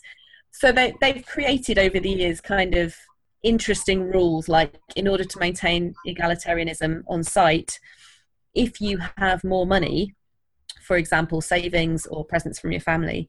So 0.51 0.73
they 0.73 0.93
they've 1.01 1.25
created 1.25 1.79
over 1.79 1.99
the 1.99 2.11
years 2.11 2.43
kind 2.43 2.75
of 2.75 2.95
interesting 3.43 4.11
rules 4.11 4.47
like 4.47 4.75
in 4.95 5.09
order 5.09 5.25
to 5.25 5.39
maintain 5.39 5.95
egalitarianism 6.07 7.03
on 7.09 7.23
site 7.23 7.79
if 8.55 8.81
you 8.81 8.99
have 9.17 9.43
more 9.45 9.67
money 9.67 10.15
for 10.85 10.97
example, 10.99 11.41
savings 11.41 12.07
or 12.07 12.25
presents 12.25 12.59
from 12.59 12.71
your 12.71 12.81
family, 12.81 13.29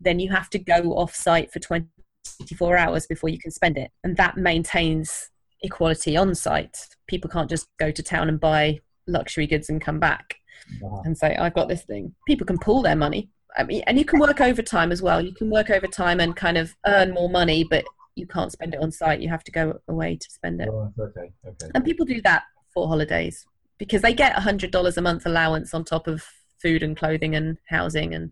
then 0.00 0.20
you 0.20 0.30
have 0.30 0.50
to 0.50 0.58
go 0.58 0.96
off 0.96 1.14
site 1.14 1.52
for 1.52 1.58
24 1.58 2.76
hours 2.76 3.06
before 3.06 3.30
you 3.30 3.38
can 3.38 3.50
spend 3.50 3.76
it. 3.76 3.90
And 4.04 4.16
that 4.16 4.36
maintains 4.36 5.30
equality 5.62 6.16
on 6.16 6.34
site. 6.34 6.78
People 7.06 7.30
can't 7.30 7.50
just 7.50 7.66
go 7.78 7.90
to 7.90 8.02
town 8.02 8.28
and 8.28 8.40
buy 8.40 8.80
luxury 9.06 9.46
goods 9.46 9.68
and 9.68 9.80
come 9.80 9.98
back. 9.98 10.36
Uh-huh. 10.84 11.02
and 11.04 11.16
say, 11.16 11.34
I've 11.36 11.54
got 11.54 11.68
this 11.68 11.82
thing. 11.82 12.14
People 12.26 12.46
can 12.46 12.58
pool 12.58 12.82
their 12.82 12.94
money. 12.94 13.30
I 13.56 13.64
mean, 13.64 13.82
and 13.86 13.98
you 13.98 14.04
can 14.04 14.20
work 14.20 14.40
overtime 14.40 14.92
as 14.92 15.02
well. 15.02 15.20
You 15.20 15.34
can 15.34 15.50
work 15.50 15.70
overtime 15.70 16.20
and 16.20 16.36
kind 16.36 16.56
of 16.56 16.76
earn 16.86 17.12
more 17.12 17.28
money, 17.28 17.64
but 17.64 17.84
you 18.14 18.26
can't 18.26 18.52
spend 18.52 18.74
it 18.74 18.80
on 18.80 18.92
site. 18.92 19.20
You 19.20 19.28
have 19.28 19.42
to 19.44 19.52
go 19.52 19.80
away 19.88 20.16
to 20.16 20.30
spend 20.30 20.60
it. 20.60 20.68
Right, 20.70 20.92
okay, 20.98 21.32
okay. 21.46 21.70
And 21.74 21.84
people 21.84 22.06
do 22.06 22.20
that 22.22 22.44
for 22.72 22.86
holidays 22.86 23.46
because 23.78 24.02
they 24.02 24.14
get 24.14 24.36
$100 24.36 24.96
a 24.96 25.00
month 25.00 25.26
allowance 25.26 25.74
on 25.74 25.84
top 25.84 26.06
of 26.06 26.24
food 26.62 26.82
and 26.82 26.96
clothing 26.96 27.34
and 27.34 27.58
housing 27.68 28.14
and 28.14 28.30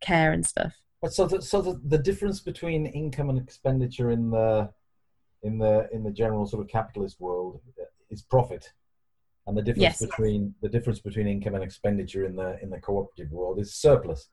care 0.00 0.32
and 0.32 0.44
stuff. 0.46 0.74
But 1.02 1.12
so, 1.12 1.26
the, 1.26 1.40
so 1.42 1.62
the, 1.62 1.80
the 1.84 1.98
difference 1.98 2.40
between 2.40 2.86
income 2.86 3.30
and 3.30 3.38
expenditure 3.38 4.10
in 4.10 4.30
the 4.30 4.70
in 5.42 5.56
the 5.58 5.88
in 5.92 6.02
the 6.02 6.10
general 6.10 6.46
sort 6.46 6.62
of 6.62 6.68
capitalist 6.68 7.20
world 7.20 7.60
is 8.10 8.22
profit, 8.22 8.72
and 9.46 9.56
the 9.56 9.62
difference 9.62 10.00
Yes. 10.00 10.10
between 10.10 10.54
the 10.60 10.68
difference 10.68 10.98
between 10.98 11.28
income 11.28 11.54
and 11.54 11.62
expenditure 11.62 12.24
in 12.24 12.34
the 12.34 12.58
in 12.62 12.70
the 12.70 12.80
cooperative 12.80 13.30
world 13.30 13.60
is 13.60 13.74
surplus, 13.74 14.28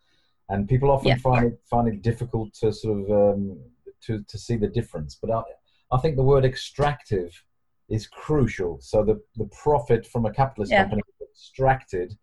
and 0.50 0.67
people 0.67 0.89
often 0.89 1.10
Yeah. 1.10 1.17
find 1.17 1.45
it 1.45 1.60
find 1.69 1.88
it 1.88 2.01
difficult 2.01 2.53
to 2.55 2.74
sort 2.74 3.00
of 3.01 3.12
um, 3.12 3.60
to 4.05 4.24
to 4.24 4.38
see 4.39 4.55
the 4.57 4.67
difference. 4.67 5.15
But 5.22 5.29
I 5.31 5.43
I 5.91 6.00
think 6.00 6.15
the 6.15 6.24
word 6.24 6.45
extractive 6.45 7.31
is 7.89 8.07
crucial. 8.07 8.79
So 8.81 9.03
the 9.03 9.22
the 9.36 9.45
profit 9.63 10.07
from 10.07 10.25
a 10.25 10.34
capitalist 10.34 10.72
Yeah. 10.72 10.81
company 10.84 11.03
is 11.22 11.27
extracted 11.29 12.17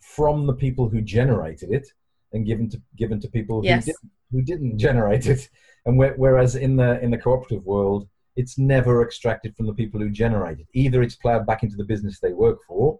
from 0.00 0.46
the 0.46 0.54
people 0.54 0.88
who 0.88 1.02
generated 1.02 1.70
it 1.70 1.86
and 2.32 2.46
given 2.46 2.68
to 2.70 2.80
given 2.96 3.20
to 3.20 3.28
people 3.28 3.62
who 3.62 3.68
didn't 3.68 3.96
who 4.30 4.42
didn't 4.42 4.78
generate 4.78 5.26
it. 5.26 5.48
And 5.84 5.98
whe- 5.98 6.16
whereas 6.16 6.54
in 6.56 6.76
the 6.76 7.00
in 7.02 7.10
the 7.10 7.18
cooperative 7.18 7.64
world, 7.64 8.08
it's 8.36 8.58
never 8.58 9.02
extracted 9.04 9.56
from 9.56 9.66
the 9.66 9.74
people 9.74 10.00
who 10.00 10.10
generate 10.10 10.58
it. 10.60 10.66
Either 10.74 11.02
it's 11.02 11.16
plowed 11.16 11.46
back 11.46 11.62
into 11.62 11.76
the 11.76 11.84
business 11.84 12.20
they 12.20 12.32
work 12.32 12.58
for, 12.66 12.98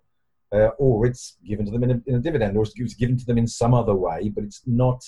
uh, 0.52 0.70
or 0.78 1.06
it's 1.06 1.36
given 1.46 1.64
to 1.66 1.72
them 1.72 1.84
in 1.84 1.90
a, 1.92 2.02
in 2.06 2.14
a 2.16 2.20
dividend, 2.20 2.56
or 2.56 2.64
it's 2.64 2.94
given 2.94 3.16
to 3.16 3.24
them 3.24 3.38
in 3.38 3.46
some 3.46 3.74
other 3.74 3.94
way. 3.94 4.30
But 4.34 4.44
it's 4.44 4.62
not 4.66 5.02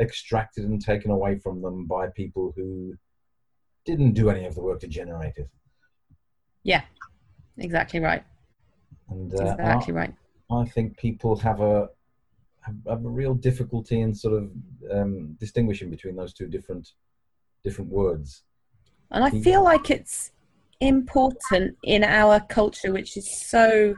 extracted 0.00 0.64
and 0.64 0.80
taken 0.80 1.10
away 1.10 1.38
from 1.38 1.60
them 1.60 1.86
by 1.86 2.08
people 2.08 2.52
who 2.54 2.94
didn't 3.84 4.12
do 4.12 4.30
any 4.30 4.44
of 4.44 4.54
the 4.54 4.62
work 4.62 4.80
to 4.80 4.86
generate 4.86 5.36
it. 5.36 5.48
Yeah, 6.62 6.82
exactly 7.56 8.00
right. 8.00 8.22
And 9.10 9.32
uh, 9.34 9.52
Exactly 9.52 9.94
right. 9.94 10.14
I 10.50 10.64
think 10.66 10.96
people 10.98 11.36
have 11.36 11.60
a 11.60 11.88
have, 12.62 12.76
have 12.88 13.04
a 13.04 13.08
real 13.08 13.34
difficulty 13.34 14.00
in 14.00 14.14
sort 14.14 14.34
of 14.34 14.50
um, 14.90 15.36
distinguishing 15.40 15.90
between 15.90 16.16
those 16.16 16.32
two 16.32 16.46
different 16.46 16.92
different 17.64 17.90
words. 17.90 18.42
And 19.10 19.24
I 19.24 19.30
feel 19.30 19.64
like 19.64 19.90
it's 19.90 20.32
important 20.80 21.76
in 21.82 22.04
our 22.04 22.40
culture, 22.40 22.92
which 22.92 23.16
is 23.16 23.28
so 23.30 23.96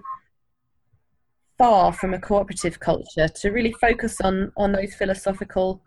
far 1.59 1.93
from 1.93 2.15
a 2.15 2.21
cooperative 2.21 2.81
culture, 2.81 3.29
to 3.29 3.51
really 3.51 3.73
focus 3.73 4.21
on 4.21 4.53
on 4.57 4.73
those 4.73 4.95
philosophical 4.95 5.83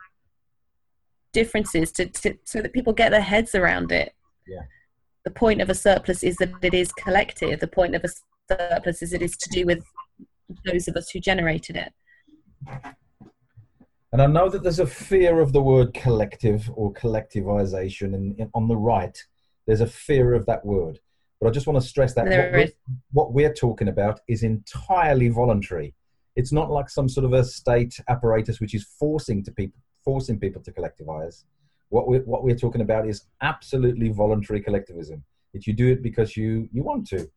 differences, 1.31 1.91
to, 1.93 2.05
to 2.07 2.37
so 2.43 2.61
that 2.61 2.73
people 2.73 2.93
get 2.93 3.09
their 3.09 3.21
heads 3.21 3.55
around 3.55 3.91
it. 3.91 4.13
Yeah. 4.47 4.63
The 5.25 5.31
point 5.31 5.61
of 5.61 5.69
a 5.69 5.75
surplus 5.75 6.21
is 6.23 6.35
that 6.37 6.51
it 6.61 6.73
is 6.73 6.91
collective. 6.91 7.59
The 7.59 7.67
point 7.67 7.95
of 7.95 8.03
a 8.03 8.09
surplus 8.51 9.01
is 9.01 9.13
it 9.13 9.21
is 9.21 9.37
to 9.37 9.49
do 9.49 9.65
with 9.65 9.83
those 10.65 10.87
of 10.87 10.95
us 10.95 11.09
who 11.09 11.19
generated 11.19 11.77
it. 11.77 11.93
And 14.11 14.21
I 14.21 14.27
know 14.27 14.47
that 14.47 14.61
there's 14.61 14.79
a 14.79 14.85
fear 14.85 15.39
of 15.39 15.53
the 15.53 15.61
word 15.61 15.93
collective 15.93 16.69
or 16.75 16.93
collectivization, 16.93 18.13
and 18.13 18.39
in, 18.39 18.49
on 18.53 18.67
the 18.67 18.77
right, 18.77 19.17
there's 19.65 19.81
a 19.81 19.87
fear 19.87 20.33
of 20.33 20.45
that 20.45 20.63
word. 20.65 20.99
But 21.41 21.47
I 21.47 21.51
just 21.51 21.67
want 21.67 21.81
to 21.81 21.87
stress 21.87 22.13
that 22.13 22.25
what, 22.25 22.51
we're, 22.51 22.71
what 23.11 23.33
we're 23.33 23.53
talking 23.53 23.87
about 23.87 24.21
is 24.27 24.43
entirely 24.43 25.29
voluntary. 25.29 25.93
It's 26.35 26.51
not 26.51 26.71
like 26.71 26.89
some 26.89 27.09
sort 27.09 27.25
of 27.25 27.33
a 27.33 27.43
state 27.43 27.99
apparatus 28.07 28.59
which 28.59 28.73
is 28.73 28.83
forcing 28.83 29.43
to 29.43 29.51
people 29.51 29.79
forcing 30.03 30.39
people 30.39 30.61
to 30.61 30.71
collectivize. 30.71 31.45
What 31.89 32.07
we're, 32.07 32.21
what 32.21 32.43
we're 32.43 32.57
talking 32.57 32.81
about 32.81 33.07
is 33.07 33.25
absolutely 33.41 34.09
voluntary 34.09 34.61
collectivism. 34.61 35.23
If 35.53 35.65
you 35.67 35.73
do 35.73 35.91
it 35.91 36.01
because 36.01 36.35
you 36.35 36.67
you 36.71 36.83
want 36.83 37.07
to. 37.07 37.29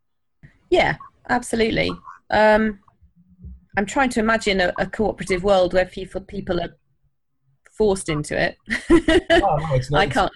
Yeah, 0.71 0.97
absolutely. 1.29 1.93
Um, 2.31 2.81
I'm 3.77 3.87
trying 3.87 4.11
to 4.11 4.21
imagine 4.21 4.61
a, 4.61 4.73
a 4.79 4.87
cooperative 4.87 5.45
world 5.45 5.75
where 5.75 5.87
people 5.87 6.21
people 6.23 6.61
are 6.61 6.75
forced 7.77 8.09
into 8.09 8.39
it. 8.41 8.57
No, 8.91 9.57
no, 9.57 9.67
it's 9.75 9.91
not. 9.91 10.01
I 10.01 10.07
can't. 10.07 10.33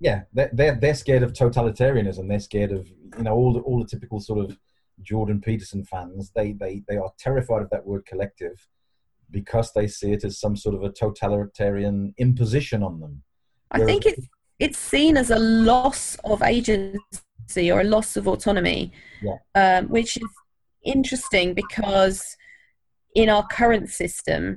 yeah, 0.00 0.22
they're, 0.32 0.50
they're 0.52 0.74
they're 0.74 0.94
scared 0.94 1.22
of 1.22 1.32
totalitarianism. 1.32 2.28
They're 2.28 2.40
scared 2.40 2.72
of 2.72 2.88
you 3.16 3.22
know 3.24 3.34
all 3.34 3.52
the 3.52 3.60
all 3.60 3.78
the 3.78 3.88
typical 3.88 4.20
sort 4.20 4.44
of 4.44 4.58
Jordan 5.02 5.40
Peterson 5.40 5.84
fans. 5.84 6.32
They 6.34 6.52
they 6.52 6.82
they 6.88 6.96
are 6.96 7.12
terrified 7.18 7.62
of 7.62 7.70
that 7.70 7.86
word 7.86 8.04
collective 8.06 8.66
because 9.30 9.72
they 9.72 9.86
see 9.86 10.12
it 10.12 10.24
as 10.24 10.40
some 10.40 10.56
sort 10.56 10.74
of 10.74 10.82
a 10.82 10.90
totalitarian 10.90 12.12
imposition 12.18 12.82
on 12.82 12.98
them. 13.00 13.22
I 13.70 13.84
think 13.84 14.04
it's 14.06 14.26
it's 14.58 14.78
seen 14.78 15.16
as 15.16 15.30
a 15.30 15.38
loss 15.38 16.16
of 16.24 16.42
agency 16.42 17.70
or 17.70 17.80
a 17.80 17.84
loss 17.84 18.16
of 18.16 18.26
autonomy, 18.28 18.92
Yeah. 19.22 19.36
um, 19.54 19.88
which 19.88 20.16
is 20.16 20.28
interesting 20.84 21.54
because 21.54 22.36
in 23.14 23.28
our 23.28 23.46
current 23.46 23.88
system, 23.90 24.56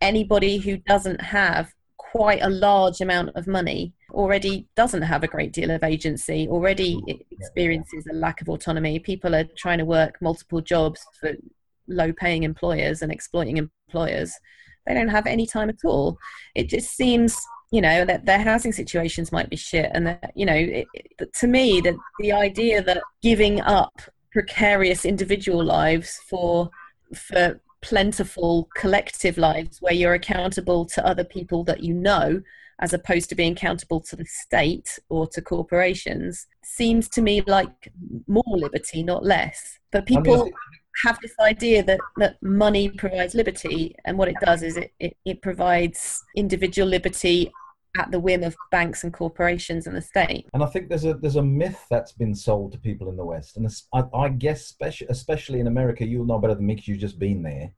anybody 0.00 0.58
who 0.58 0.76
doesn't 0.78 1.20
have 1.20 1.72
quite 1.96 2.42
a 2.42 2.48
large 2.48 3.00
amount 3.00 3.30
of 3.34 3.46
money 3.46 3.92
already 4.12 4.66
doesn't 4.76 5.02
have 5.02 5.22
a 5.22 5.28
great 5.28 5.52
deal 5.52 5.70
of 5.70 5.82
agency 5.82 6.48
already 6.48 7.00
experiences 7.30 8.06
a 8.10 8.14
lack 8.14 8.40
of 8.40 8.48
autonomy. 8.48 8.98
People 8.98 9.34
are 9.34 9.44
trying 9.56 9.78
to 9.78 9.84
work 9.84 10.16
multiple 10.20 10.60
jobs 10.60 11.04
for 11.20 11.32
low 11.88 12.12
paying 12.12 12.42
employers 12.42 13.02
and 13.02 13.12
exploiting 13.12 13.56
employers. 13.56 14.32
They 14.86 14.94
don't 14.94 15.08
have 15.08 15.26
any 15.26 15.46
time 15.46 15.68
at 15.68 15.84
all. 15.84 16.16
It 16.54 16.68
just 16.68 16.96
seems 16.96 17.38
you 17.72 17.80
know 17.80 18.04
that 18.04 18.24
their 18.24 18.40
housing 18.40 18.72
situations 18.72 19.32
might 19.32 19.50
be 19.50 19.56
shit 19.56 19.90
and 19.92 20.06
that 20.06 20.30
you 20.36 20.46
know 20.46 20.54
it, 20.54 20.86
it, 20.94 21.32
to 21.40 21.48
me 21.48 21.80
that 21.80 21.96
the 22.20 22.32
idea 22.32 22.80
that 22.80 23.02
giving 23.22 23.60
up 23.60 24.00
precarious 24.32 25.04
individual 25.04 25.64
lives 25.64 26.20
for 26.28 26.70
for 27.14 27.60
plentiful 27.82 28.68
collective 28.74 29.38
lives 29.38 29.80
where 29.80 29.92
you're 29.92 30.14
accountable 30.14 30.84
to 30.84 31.06
other 31.06 31.24
people 31.24 31.62
that 31.64 31.82
you 31.82 31.94
know 31.94 32.42
as 32.80 32.92
opposed 32.92 33.28
to 33.28 33.34
being 33.34 33.52
accountable 33.52 34.00
to 34.00 34.16
the 34.16 34.24
state 34.26 34.98
or 35.08 35.26
to 35.26 35.40
corporations 35.40 36.46
seems 36.62 37.08
to 37.08 37.22
me 37.22 37.40
like 37.46 37.90
more 38.26 38.42
liberty 38.48 39.02
not 39.02 39.24
less. 39.24 39.78
But 39.92 40.04
I 40.08 40.14
mean, 40.14 40.22
people 40.22 40.50
have 41.04 41.18
this 41.20 41.34
idea 41.40 41.82
that, 41.84 42.00
that 42.16 42.42
money 42.42 42.88
provides 42.88 43.34
liberty, 43.34 43.94
and 44.04 44.16
what 44.16 44.28
it 44.28 44.36
does 44.40 44.62
is 44.62 44.76
it, 44.76 44.92
it, 44.98 45.16
it 45.24 45.42
provides 45.42 46.22
individual 46.34 46.88
liberty 46.88 47.52
at 47.98 48.10
the 48.10 48.20
whim 48.20 48.42
of 48.42 48.56
banks 48.70 49.04
and 49.04 49.12
corporations 49.12 49.86
and 49.86 49.96
the 49.96 50.02
state. 50.02 50.46
And 50.54 50.62
I 50.62 50.66
think 50.66 50.88
there's 50.88 51.04
a 51.04 51.14
there's 51.14 51.36
a 51.36 51.42
myth 51.42 51.84
that's 51.90 52.12
been 52.12 52.34
sold 52.34 52.72
to 52.72 52.78
people 52.78 53.08
in 53.08 53.16
the 53.16 53.24
West, 53.24 53.56
and 53.56 53.68
I, 53.92 54.04
I 54.14 54.28
guess 54.28 54.62
especially 54.62 55.06
especially 55.10 55.60
in 55.60 55.66
America, 55.66 56.04
you'll 56.06 56.26
know 56.26 56.38
better 56.38 56.54
than 56.54 56.66
me 56.66 56.74
because 56.74 56.88
you've 56.88 56.98
just 56.98 57.18
been 57.18 57.42
there. 57.42 57.72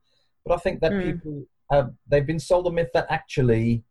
But 0.45 0.55
I 0.55 0.57
think 0.57 0.81
that 0.81 0.93
Mm. 0.93 1.03
people 1.03 1.43
uh, 1.71 1.87
they've 2.07 2.25
been 2.25 2.39
sold 2.39 2.67
a 2.67 2.71
myth 2.71 2.89
that 2.93 3.05
actually, 3.09 3.83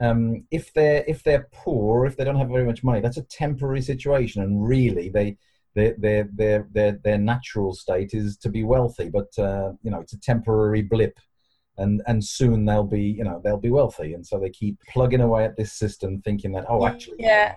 um, 0.00 0.44
if 0.50 0.72
they're 0.72 1.04
if 1.06 1.22
they're 1.22 1.48
poor, 1.52 2.06
if 2.06 2.16
they 2.16 2.24
don't 2.24 2.36
have 2.38 2.48
very 2.48 2.64
much 2.64 2.82
money, 2.84 3.00
that's 3.00 3.18
a 3.18 3.22
temporary 3.24 3.82
situation, 3.82 4.42
and 4.42 4.66
really 4.66 5.08
they. 5.10 5.36
Their, 5.74 5.94
their 5.98 6.28
their 6.32 6.66
their 6.72 6.92
their 7.04 7.18
natural 7.18 7.72
state 7.72 8.12
is 8.12 8.36
to 8.38 8.48
be 8.48 8.64
wealthy, 8.64 9.10
but 9.10 9.28
uh, 9.38 9.72
you 9.82 9.90
know 9.92 10.00
it's 10.00 10.14
a 10.14 10.18
temporary 10.18 10.82
blip, 10.82 11.20
and 11.78 12.02
and 12.06 12.24
soon 12.24 12.64
they'll 12.64 12.84
be 12.84 13.02
you 13.02 13.24
know 13.24 13.40
they'll 13.42 13.56
be 13.56 13.70
wealthy, 13.70 14.14
and 14.14 14.26
so 14.26 14.38
they 14.38 14.50
keep 14.50 14.78
plugging 14.88 15.20
away 15.20 15.44
at 15.44 15.56
this 15.56 15.72
system, 15.72 16.20
thinking 16.22 16.52
that 16.52 16.66
oh 16.68 16.86
actually 16.86 17.16
Yeah. 17.20 17.54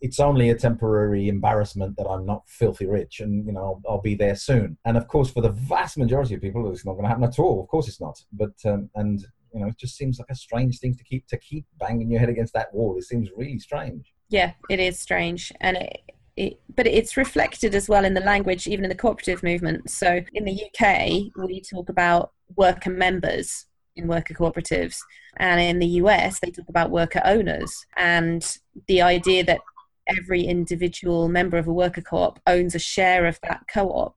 it's 0.00 0.20
only 0.20 0.50
a 0.50 0.54
temporary 0.54 1.28
embarrassment 1.28 1.96
that 1.96 2.06
I'm 2.08 2.26
not 2.26 2.42
filthy 2.48 2.86
rich 2.86 3.20
and 3.20 3.46
you 3.46 3.52
know 3.52 3.60
I'll, 3.60 3.82
I'll 3.88 4.00
be 4.00 4.14
there 4.14 4.36
soon. 4.36 4.78
And 4.84 4.96
of 4.96 5.06
course, 5.08 5.30
for 5.30 5.42
the 5.42 5.50
vast 5.50 5.96
majority 5.98 6.34
of 6.34 6.40
people, 6.40 6.70
it's 6.70 6.84
not 6.84 6.92
going 6.92 7.04
to 7.04 7.08
happen 7.08 7.24
at 7.24 7.38
all. 7.38 7.60
Of 7.62 7.68
course, 7.68 7.88
it's 7.88 8.00
not. 8.00 8.20
But 8.32 8.54
um, 8.64 8.90
and 8.94 9.24
you 9.52 9.60
know, 9.60 9.68
it 9.68 9.78
just 9.78 9.96
seems 9.96 10.18
like 10.18 10.28
a 10.30 10.34
strange 10.34 10.78
thing 10.80 10.94
to 10.94 11.04
keep 11.04 11.26
to 11.28 11.38
keep 11.38 11.64
banging 11.78 12.10
your 12.10 12.20
head 12.20 12.28
against 12.28 12.52
that 12.54 12.74
wall. 12.74 12.96
It 12.98 13.04
seems 13.04 13.30
really 13.36 13.58
strange. 13.58 14.12
Yeah, 14.28 14.52
it 14.68 14.80
is 14.80 14.98
strange, 14.98 15.52
and 15.60 15.76
it, 15.76 16.00
it, 16.36 16.60
but 16.74 16.86
it's 16.86 17.16
reflected 17.16 17.74
as 17.74 17.88
well 17.88 18.04
in 18.04 18.12
the 18.12 18.20
language, 18.20 18.66
even 18.66 18.84
in 18.84 18.88
the 18.88 18.94
cooperative 18.96 19.42
movement. 19.42 19.88
So 19.88 20.20
in 20.34 20.44
the 20.44 20.52
UK, 20.66 21.32
we 21.48 21.62
talk 21.62 21.88
about 21.88 22.32
worker 22.54 22.90
members 22.90 23.66
in 23.96 24.08
worker 24.08 24.34
cooperatives, 24.34 24.98
and 25.38 25.60
in 25.60 25.78
the 25.78 26.00
US, 26.02 26.38
they 26.40 26.50
talk 26.50 26.68
about 26.68 26.90
worker 26.90 27.22
owners, 27.24 27.74
and 27.96 28.58
the 28.88 29.02
idea 29.02 29.44
that 29.44 29.60
every 30.06 30.42
individual 30.42 31.28
member 31.28 31.56
of 31.56 31.66
a 31.66 31.72
worker 31.72 32.00
co-op 32.00 32.38
owns 32.46 32.74
a 32.74 32.78
share 32.78 33.26
of 33.26 33.38
that 33.42 33.60
co-op 33.72 34.14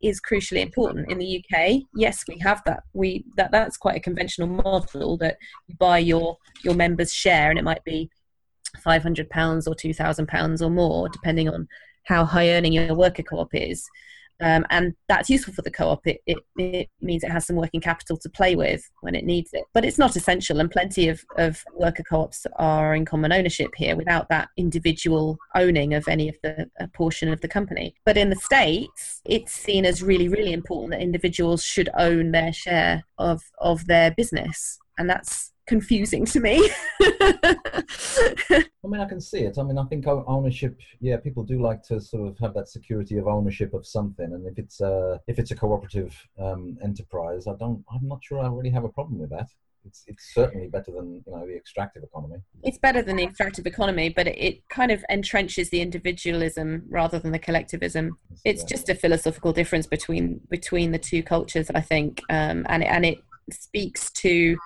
is 0.00 0.20
crucially 0.20 0.60
important 0.60 1.10
in 1.10 1.18
the 1.18 1.44
UK. 1.44 1.82
Yes, 1.94 2.24
we 2.28 2.38
have 2.38 2.62
that. 2.66 2.84
We 2.92 3.24
that 3.36 3.50
that's 3.50 3.76
quite 3.76 3.96
a 3.96 4.00
conventional 4.00 4.48
model 4.48 5.16
that 5.18 5.36
you 5.66 5.76
buy 5.76 5.98
your 5.98 6.36
your 6.62 6.74
members' 6.74 7.12
share, 7.12 7.50
and 7.50 7.58
it 7.58 7.64
might 7.64 7.84
be 7.84 8.10
five 8.82 9.02
hundred 9.02 9.28
pounds 9.30 9.66
or 9.66 9.74
two 9.74 9.92
thousand 9.92 10.28
pounds 10.28 10.62
or 10.62 10.70
more, 10.70 11.08
depending 11.08 11.48
on 11.48 11.68
how 12.04 12.24
high 12.24 12.50
earning 12.50 12.72
your 12.72 12.94
worker 12.94 13.22
co-op 13.22 13.50
is. 13.52 13.88
Um, 14.40 14.66
and 14.70 14.94
that's 15.08 15.30
useful 15.30 15.54
for 15.54 15.62
the 15.62 15.70
co-op. 15.70 16.06
It, 16.06 16.20
it, 16.26 16.38
it, 16.56 16.88
means 17.00 17.24
it 17.24 17.30
has 17.30 17.46
some 17.46 17.56
working 17.56 17.80
capital 17.80 18.16
to 18.18 18.28
play 18.28 18.54
with 18.54 18.88
when 19.00 19.14
it 19.14 19.24
needs 19.24 19.50
it, 19.52 19.64
but 19.74 19.84
it's 19.84 19.98
not 19.98 20.16
essential. 20.16 20.60
And 20.60 20.70
plenty 20.70 21.08
of, 21.08 21.24
of 21.36 21.62
worker 21.74 22.02
co-ops 22.02 22.46
are 22.56 22.94
in 22.94 23.04
common 23.04 23.32
ownership 23.32 23.70
here 23.76 23.96
without 23.96 24.28
that 24.28 24.48
individual 24.56 25.38
owning 25.54 25.94
of 25.94 26.06
any 26.08 26.28
of 26.28 26.36
the 26.42 26.68
portion 26.94 27.32
of 27.32 27.40
the 27.40 27.48
company. 27.48 27.94
But 28.04 28.16
in 28.16 28.30
the 28.30 28.36
states, 28.36 29.20
it's 29.24 29.52
seen 29.52 29.84
as 29.84 30.02
really, 30.02 30.28
really 30.28 30.52
important 30.52 30.92
that 30.92 31.02
individuals 31.02 31.64
should 31.64 31.88
own 31.96 32.32
their 32.32 32.52
share 32.52 33.04
of 33.18 33.42
of 33.60 33.86
their 33.86 34.12
business, 34.12 34.78
and 34.98 35.08
that's 35.08 35.52
confusing 35.68 36.24
to 36.26 36.40
me. 36.40 36.70
I 37.00 38.64
mean, 38.84 39.00
I 39.00 39.08
can 39.08 39.20
see 39.20 39.40
it. 39.40 39.58
I 39.58 39.62
mean, 39.62 39.78
I 39.78 39.84
think 39.84 40.06
ownership. 40.06 40.80
Yeah, 41.00 41.18
people 41.18 41.44
do 41.44 41.60
like 41.60 41.82
to 41.84 42.00
sort 42.00 42.28
of 42.28 42.38
have 42.38 42.54
that 42.54 42.68
security 42.68 43.18
of 43.18 43.28
ownership 43.28 43.74
of 43.74 43.86
something, 43.86 44.32
and 44.32 44.46
if 44.46 44.58
it's 44.58 44.80
a 44.80 45.20
if 45.26 45.38
it's 45.38 45.50
a 45.50 45.56
cooperative 45.56 46.16
um, 46.38 46.78
enterprise, 46.82 47.46
I 47.46 47.54
don't. 47.54 47.84
I'm 47.92 48.08
not 48.08 48.24
sure 48.24 48.40
I 48.40 48.48
really 48.48 48.70
have 48.70 48.84
a 48.84 48.88
problem 48.88 49.18
with 49.18 49.30
that. 49.30 49.48
It's, 49.84 50.04
it's 50.06 50.34
certainly 50.34 50.68
better 50.68 50.90
than 50.90 51.22
you 51.26 51.32
know 51.32 51.46
the 51.46 51.56
extractive 51.56 52.02
economy. 52.02 52.36
It's 52.62 52.78
better 52.78 53.02
than 53.02 53.16
the 53.16 53.24
extractive 53.24 53.66
economy, 53.66 54.08
but 54.08 54.26
it, 54.26 54.38
it 54.38 54.68
kind 54.68 54.90
of 54.90 55.04
entrenches 55.10 55.70
the 55.70 55.80
individualism 55.80 56.84
rather 56.88 57.18
than 57.18 57.32
the 57.32 57.38
collectivism. 57.38 58.18
It's, 58.44 58.64
just 58.64 58.88
a 58.88 58.94
philosophical 58.94 59.52
difference 59.52 59.86
between 59.86 60.40
between 60.50 60.92
the 60.92 60.98
two 60.98 61.22
cultures, 61.22 61.70
I 61.74 61.80
think, 61.80 62.22
um, 62.28 62.66
and 62.68 62.84
and 62.84 63.06
it 63.06 63.18
speaks 63.50 64.10
to 64.12 64.56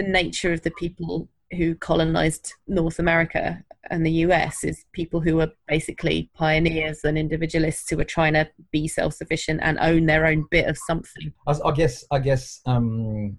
the 0.00 0.08
nature 0.08 0.52
of 0.52 0.62
the 0.62 0.70
people 0.72 1.28
who 1.52 1.74
colonized 1.74 2.54
North 2.66 2.98
America 2.98 3.62
and 3.90 4.06
the 4.06 4.12
US 4.24 4.64
is 4.64 4.84
people 4.92 5.20
who 5.20 5.40
are 5.40 5.50
basically 5.68 6.30
pioneers 6.34 7.00
and 7.04 7.18
individualists 7.18 7.90
who 7.90 8.00
are 8.00 8.04
trying 8.04 8.34
to 8.34 8.48
be 8.70 8.88
self-sufficient 8.88 9.60
and 9.62 9.78
own 9.78 10.06
their 10.06 10.24
own 10.26 10.46
bit 10.50 10.66
of 10.66 10.78
something. 10.78 11.32
I, 11.46 11.54
I 11.66 11.72
guess, 11.72 12.04
I 12.10 12.18
guess, 12.18 12.60
um, 12.64 13.36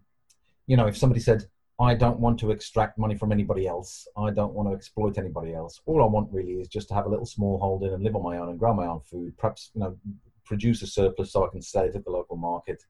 you 0.68 0.78
know, 0.78 0.88
if 0.88 0.98
somebody 0.98 1.20
said, 1.20 1.46
"I 1.80 1.96
don't 1.96 2.20
want 2.20 2.38
to 2.42 2.52
extract 2.52 3.00
money 3.00 3.16
from 3.16 3.32
anybody 3.32 3.66
else. 3.66 4.08
I 4.16 4.30
don't 4.30 4.54
want 4.54 4.70
to 4.70 4.76
exploit 4.76 5.18
anybody 5.18 5.54
else. 5.54 5.80
All 5.88 6.04
I 6.04 6.08
want 6.08 6.32
really 6.32 6.56
is 6.62 6.68
just 6.68 6.90
to 6.90 6.94
have 6.94 7.08
a 7.08 7.10
little 7.10 7.26
small 7.26 7.58
holding 7.58 7.94
and 7.94 8.04
live 8.04 8.16
on 8.16 8.24
my 8.24 8.38
own 8.38 8.50
and 8.50 8.60
grow 8.60 8.74
my 8.74 8.86
own 8.86 9.02
food. 9.02 9.36
Perhaps, 9.38 9.72
you 9.74 9.82
know, 9.82 9.98
produce 10.46 10.84
a 10.84 10.88
surplus 10.88 11.32
so 11.32 11.46
I 11.46 11.50
can 11.50 11.62
sell 11.62 11.86
it 11.86 11.96
at 11.96 12.04
the 12.06 12.12
local 12.12 12.38
market." 12.38 12.84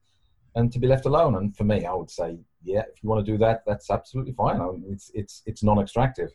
And 0.54 0.72
to 0.72 0.78
be 0.78 0.86
left 0.86 1.06
alone. 1.06 1.36
And 1.36 1.56
for 1.56 1.64
me, 1.64 1.84
I 1.84 1.94
would 1.94 2.10
say, 2.10 2.38
yeah, 2.62 2.80
if 2.80 3.02
you 3.02 3.08
want 3.08 3.24
to 3.24 3.32
do 3.32 3.38
that, 3.38 3.62
that's 3.66 3.90
absolutely 3.90 4.32
fine. 4.32 4.60
I 4.60 4.66
mean, 4.66 4.84
it's 4.90 5.10
it's 5.14 5.42
it's 5.46 5.62
non-extractive, 5.62 6.30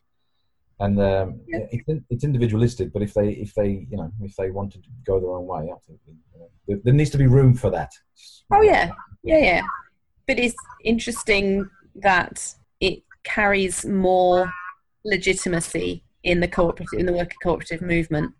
and 0.79 0.99
um, 0.99 1.41
yeah. 1.47 1.59
it's 1.71 2.03
it's 2.09 2.23
individualistic. 2.23 2.91
But 2.91 3.01
if 3.01 3.13
they 3.13 3.29
if 3.29 3.53
they 3.53 3.85
you 3.89 3.97
know 3.97 4.11
if 4.21 4.35
they 4.35 4.51
want 4.51 4.73
to 4.73 4.79
go 5.05 5.19
their 5.19 5.31
own 5.31 5.45
way, 5.45 5.71
absolutely, 5.73 6.15
you 6.33 6.39
know, 6.39 6.49
there, 6.67 6.77
there, 6.83 6.93
needs 6.93 7.11
to 7.11 7.17
be 7.17 7.27
room 7.27 7.53
for 7.53 7.69
that. 7.69 7.91
Oh 8.51 8.61
yeah, 8.61 8.91
yeah, 9.23 9.37
yeah. 9.37 9.61
But 10.27 10.39
it's 10.39 10.55
interesting 10.83 11.69
that 11.95 12.53
it 12.81 13.03
carries 13.23 13.85
more 13.85 14.51
legitimacy 15.05 16.03
in 16.23 16.41
the 16.41 16.47
cooperative 16.47 16.99
in 16.99 17.05
the 17.05 17.13
worker 17.13 17.35
cooperative 17.41 17.81
movement 17.81 18.33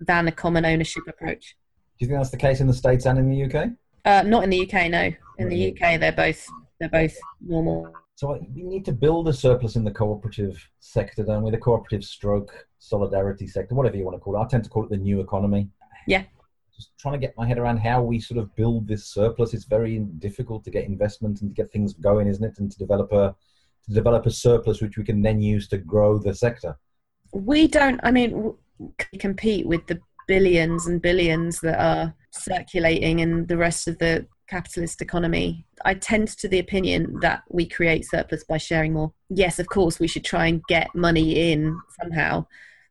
than 0.00 0.28
a 0.28 0.32
common 0.32 0.64
ownership 0.64 1.02
approach. 1.08 1.56
Do 1.98 2.04
you 2.04 2.08
think 2.08 2.18
that's 2.18 2.30
the 2.30 2.36
case 2.36 2.60
in 2.60 2.66
the 2.66 2.74
states 2.74 3.06
and 3.06 3.18
in 3.18 3.30
the 3.30 3.44
UK? 3.44 3.70
Uh, 4.06 4.22
not 4.22 4.44
in 4.44 4.50
the 4.50 4.62
UK, 4.62 4.88
no. 4.88 5.12
In 5.38 5.48
the 5.48 5.72
UK, 5.72 6.00
they're 6.00 6.12
both 6.12 6.46
they're 6.78 6.88
both 6.88 7.16
normal. 7.40 7.92
So 8.14 8.38
we 8.54 8.62
need 8.62 8.84
to 8.86 8.92
build 8.92 9.28
a 9.28 9.32
surplus 9.32 9.76
in 9.76 9.84
the 9.84 9.90
cooperative 9.90 10.56
sector, 10.78 11.24
don't 11.24 11.42
we? 11.42 11.50
The 11.50 11.58
cooperative 11.58 12.04
stroke 12.04 12.66
solidarity 12.78 13.46
sector, 13.46 13.74
whatever 13.74 13.96
you 13.96 14.04
want 14.04 14.16
to 14.16 14.20
call 14.20 14.36
it. 14.36 14.44
I 14.44 14.46
tend 14.46 14.64
to 14.64 14.70
call 14.70 14.84
it 14.84 14.90
the 14.90 14.96
new 14.96 15.20
economy. 15.20 15.68
Yeah. 16.06 16.22
Just 16.74 16.96
trying 16.98 17.12
to 17.12 17.18
get 17.18 17.36
my 17.36 17.46
head 17.46 17.58
around 17.58 17.78
how 17.78 18.02
we 18.02 18.20
sort 18.20 18.38
of 18.38 18.54
build 18.54 18.86
this 18.86 19.06
surplus. 19.06 19.52
It's 19.52 19.64
very 19.64 19.98
difficult 19.98 20.64
to 20.64 20.70
get 20.70 20.84
investment 20.84 21.40
and 21.40 21.50
to 21.50 21.62
get 21.62 21.72
things 21.72 21.92
going, 21.94 22.28
isn't 22.28 22.44
it? 22.44 22.58
And 22.58 22.70
to 22.70 22.78
develop 22.78 23.12
a 23.12 23.34
to 23.86 23.92
develop 23.92 24.24
a 24.26 24.30
surplus 24.30 24.80
which 24.80 24.96
we 24.96 25.04
can 25.04 25.20
then 25.20 25.40
use 25.40 25.68
to 25.68 25.78
grow 25.78 26.18
the 26.18 26.34
sector. 26.34 26.78
We 27.32 27.66
don't. 27.66 28.00
I 28.02 28.12
mean, 28.12 28.54
compete 29.18 29.66
with 29.66 29.86
the 29.86 30.00
billions 30.26 30.86
and 30.86 31.02
billions 31.02 31.60
that 31.60 31.78
are 31.80 32.14
circulating 32.36 33.20
in 33.20 33.46
the 33.46 33.56
rest 33.56 33.88
of 33.88 33.98
the 33.98 34.26
capitalist 34.48 35.02
economy. 35.02 35.66
I 35.84 35.94
tend 35.94 36.28
to 36.28 36.48
the 36.48 36.58
opinion 36.58 37.18
that 37.20 37.42
we 37.50 37.66
create 37.66 38.06
surplus 38.06 38.44
by 38.44 38.58
sharing 38.58 38.92
more. 38.92 39.12
Yes, 39.28 39.58
of 39.58 39.68
course, 39.68 39.98
we 39.98 40.06
should 40.06 40.24
try 40.24 40.46
and 40.46 40.62
get 40.68 40.94
money 40.94 41.52
in 41.52 41.78
somehow 42.00 42.46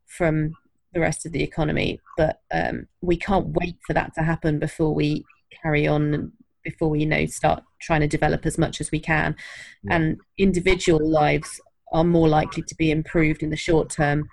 from 0.06 0.54
the 0.94 1.00
rest 1.00 1.26
of 1.26 1.32
the 1.32 1.44
economy, 1.44 2.00
but 2.18 2.42
um, 2.54 2.88
we 3.02 3.18
can't 3.18 3.48
wait 3.60 3.78
for 3.86 3.94
that 3.94 4.14
to 4.16 4.24
happen 4.24 4.60
before 4.60 4.94
we 4.94 5.26
carry 5.62 5.88
on. 5.88 6.32
Before 6.64 6.90
we 6.90 7.02
you 7.02 7.06
know 7.06 7.28
start 7.28 7.64
trying 7.80 8.02
to 8.02 8.08
develop 8.08 8.44
as 8.46 8.58
much 8.58 8.82
as 8.82 8.92
we 8.92 9.00
can, 9.00 9.36
yeah. 9.84 9.96
and 9.96 10.18
individual 10.40 11.08
lives 11.08 11.62
are 11.92 12.04
more 12.04 12.28
likely 12.28 12.64
to 12.64 12.76
be 12.76 12.90
improved 12.90 13.44
in 13.44 13.52
the 13.52 13.56
short 13.56 13.92
term 13.92 14.28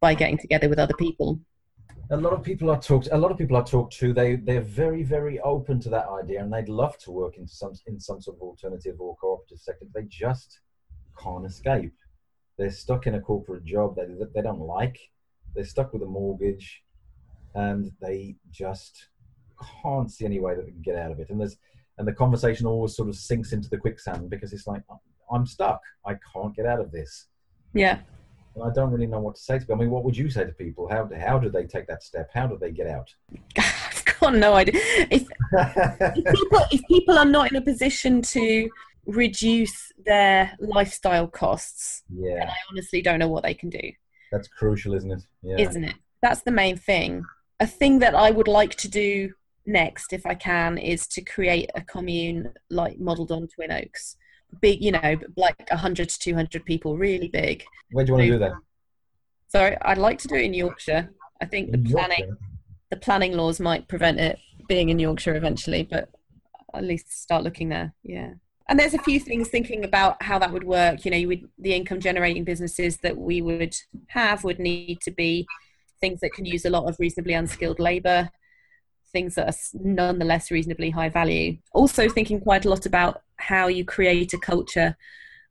by 0.00 0.14
getting 0.14 0.36
together 0.36 0.68
with 0.68 0.78
other 0.78 0.94
people 0.98 1.40
a 2.10 2.16
lot 2.16 2.32
of 2.32 2.42
people 2.42 2.70
are 2.70 2.80
talked. 2.80 3.08
A 3.12 3.18
lot 3.18 3.30
of 3.30 3.38
people 3.38 3.56
I 3.56 3.62
talk 3.62 3.90
to, 3.92 4.12
they 4.12 4.36
they're 4.36 4.60
very 4.60 5.02
very 5.02 5.40
open 5.40 5.80
to 5.80 5.90
that 5.90 6.08
idea, 6.08 6.42
and 6.42 6.52
they'd 6.52 6.68
love 6.68 6.96
to 6.98 7.10
work 7.10 7.36
in 7.36 7.46
some 7.46 7.72
in 7.86 8.00
some 8.00 8.20
sort 8.20 8.36
of 8.36 8.42
alternative 8.42 9.00
or 9.00 9.16
cooperative 9.16 9.58
sector. 9.58 9.86
They 9.94 10.04
just 10.04 10.60
can't 11.22 11.44
escape. 11.44 11.92
They're 12.56 12.70
stuck 12.70 13.06
in 13.06 13.14
a 13.14 13.20
corporate 13.20 13.64
job 13.64 13.96
that 13.96 14.08
they, 14.08 14.24
they 14.34 14.42
don't 14.42 14.60
like. 14.60 14.98
They're 15.54 15.64
stuck 15.64 15.92
with 15.92 16.02
a 16.02 16.06
mortgage, 16.06 16.82
and 17.54 17.90
they 18.00 18.36
just 18.50 19.08
can't 19.82 20.10
see 20.10 20.24
any 20.24 20.40
way 20.40 20.54
that 20.54 20.64
they 20.64 20.72
can 20.72 20.82
get 20.82 20.96
out 20.96 21.12
of 21.12 21.20
it. 21.20 21.30
And 21.30 21.40
there's 21.40 21.56
and 21.98 22.08
the 22.08 22.12
conversation 22.12 22.66
always 22.66 22.96
sort 22.96 23.08
of 23.08 23.16
sinks 23.16 23.52
into 23.52 23.68
the 23.68 23.76
quicksand 23.78 24.30
because 24.30 24.52
it's 24.52 24.66
like 24.66 24.82
I'm 25.30 25.46
stuck. 25.46 25.80
I 26.06 26.14
can't 26.32 26.54
get 26.56 26.64
out 26.64 26.80
of 26.80 26.90
this. 26.90 27.26
Yeah. 27.74 27.98
I 28.62 28.70
don't 28.70 28.90
really 28.90 29.06
know 29.06 29.20
what 29.20 29.36
to 29.36 29.42
say 29.42 29.54
to 29.54 29.60
people. 29.60 29.76
I 29.76 29.78
mean, 29.78 29.90
what 29.90 30.04
would 30.04 30.16
you 30.16 30.30
say 30.30 30.44
to 30.44 30.52
people? 30.52 30.88
How 30.88 31.08
how 31.18 31.38
do 31.38 31.50
they 31.50 31.64
take 31.64 31.86
that 31.86 32.02
step? 32.02 32.30
How 32.32 32.46
do 32.46 32.56
they 32.58 32.70
get 32.70 32.86
out? 32.86 33.14
I've 33.58 34.04
got 34.20 34.34
no 34.34 34.54
idea. 34.54 34.74
If, 35.10 35.26
if, 35.52 36.34
people, 36.34 36.60
if 36.70 36.80
people 36.88 37.18
are 37.18 37.24
not 37.24 37.50
in 37.50 37.56
a 37.56 37.62
position 37.62 38.22
to 38.22 38.68
reduce 39.06 39.92
their 40.04 40.52
lifestyle 40.60 41.26
costs, 41.26 42.02
yeah, 42.10 42.48
I 42.48 42.54
honestly 42.70 43.02
don't 43.02 43.18
know 43.18 43.28
what 43.28 43.42
they 43.42 43.54
can 43.54 43.70
do. 43.70 43.92
That's 44.32 44.48
crucial, 44.48 44.94
isn't 44.94 45.10
it? 45.10 45.22
Yeah. 45.42 45.56
Isn't 45.58 45.84
it? 45.84 45.94
That's 46.22 46.42
the 46.42 46.50
main 46.50 46.76
thing. 46.76 47.24
A 47.60 47.66
thing 47.66 47.98
that 48.00 48.14
I 48.14 48.30
would 48.30 48.48
like 48.48 48.74
to 48.76 48.88
do 48.88 49.32
next, 49.66 50.12
if 50.12 50.26
I 50.26 50.34
can, 50.34 50.78
is 50.78 51.06
to 51.08 51.22
create 51.22 51.70
a 51.74 51.80
commune 51.80 52.52
like 52.70 52.98
modelled 52.98 53.32
on 53.32 53.48
Twin 53.48 53.72
Oaks 53.72 54.16
big, 54.60 54.82
you 54.82 54.92
know, 54.92 55.16
like 55.36 55.68
100 55.70 56.08
to 56.08 56.18
200 56.18 56.64
people, 56.64 56.96
really 56.96 57.28
big. 57.28 57.64
Where 57.92 58.04
do 58.04 58.10
you 58.10 58.14
want 58.14 58.26
to 58.26 58.32
do 58.32 58.38
that? 58.38 58.52
So 59.48 59.76
I'd 59.82 59.98
like 59.98 60.18
to 60.18 60.28
do 60.28 60.34
it 60.34 60.44
in 60.44 60.54
Yorkshire. 60.54 61.10
I 61.40 61.46
think 61.46 61.72
in 61.72 61.82
the 61.82 61.90
planning, 61.90 62.18
Yorkshire. 62.18 62.38
the 62.90 62.96
planning 62.96 63.32
laws 63.32 63.60
might 63.60 63.88
prevent 63.88 64.18
it 64.18 64.38
being 64.68 64.90
in 64.90 64.98
Yorkshire 64.98 65.34
eventually, 65.34 65.84
but 65.84 66.10
at 66.74 66.84
least 66.84 67.22
start 67.22 67.44
looking 67.44 67.68
there. 67.68 67.94
Yeah. 68.02 68.32
And 68.68 68.78
there's 68.78 68.94
a 68.94 69.02
few 69.02 69.18
things 69.18 69.48
thinking 69.48 69.84
about 69.84 70.22
how 70.22 70.38
that 70.38 70.52
would 70.52 70.64
work. 70.64 71.04
You 71.04 71.10
know, 71.10 71.28
would, 71.28 71.48
the 71.58 71.74
income 71.74 72.00
generating 72.00 72.44
businesses 72.44 72.98
that 72.98 73.16
we 73.16 73.40
would 73.40 73.74
have 74.08 74.44
would 74.44 74.58
need 74.58 75.00
to 75.02 75.10
be 75.10 75.46
things 76.00 76.20
that 76.20 76.34
can 76.34 76.44
use 76.44 76.64
a 76.66 76.70
lot 76.70 76.84
of 76.84 76.96
reasonably 76.98 77.32
unskilled 77.32 77.80
labour, 77.80 78.28
things 79.10 79.34
that 79.36 79.48
are 79.48 79.58
nonetheless 79.72 80.50
reasonably 80.50 80.90
high 80.90 81.08
value. 81.08 81.56
Also, 81.72 82.10
thinking 82.10 82.40
quite 82.40 82.66
a 82.66 82.68
lot 82.68 82.84
about 82.84 83.22
how 83.38 83.68
you 83.68 83.84
create 83.84 84.32
a 84.32 84.38
culture. 84.38 84.96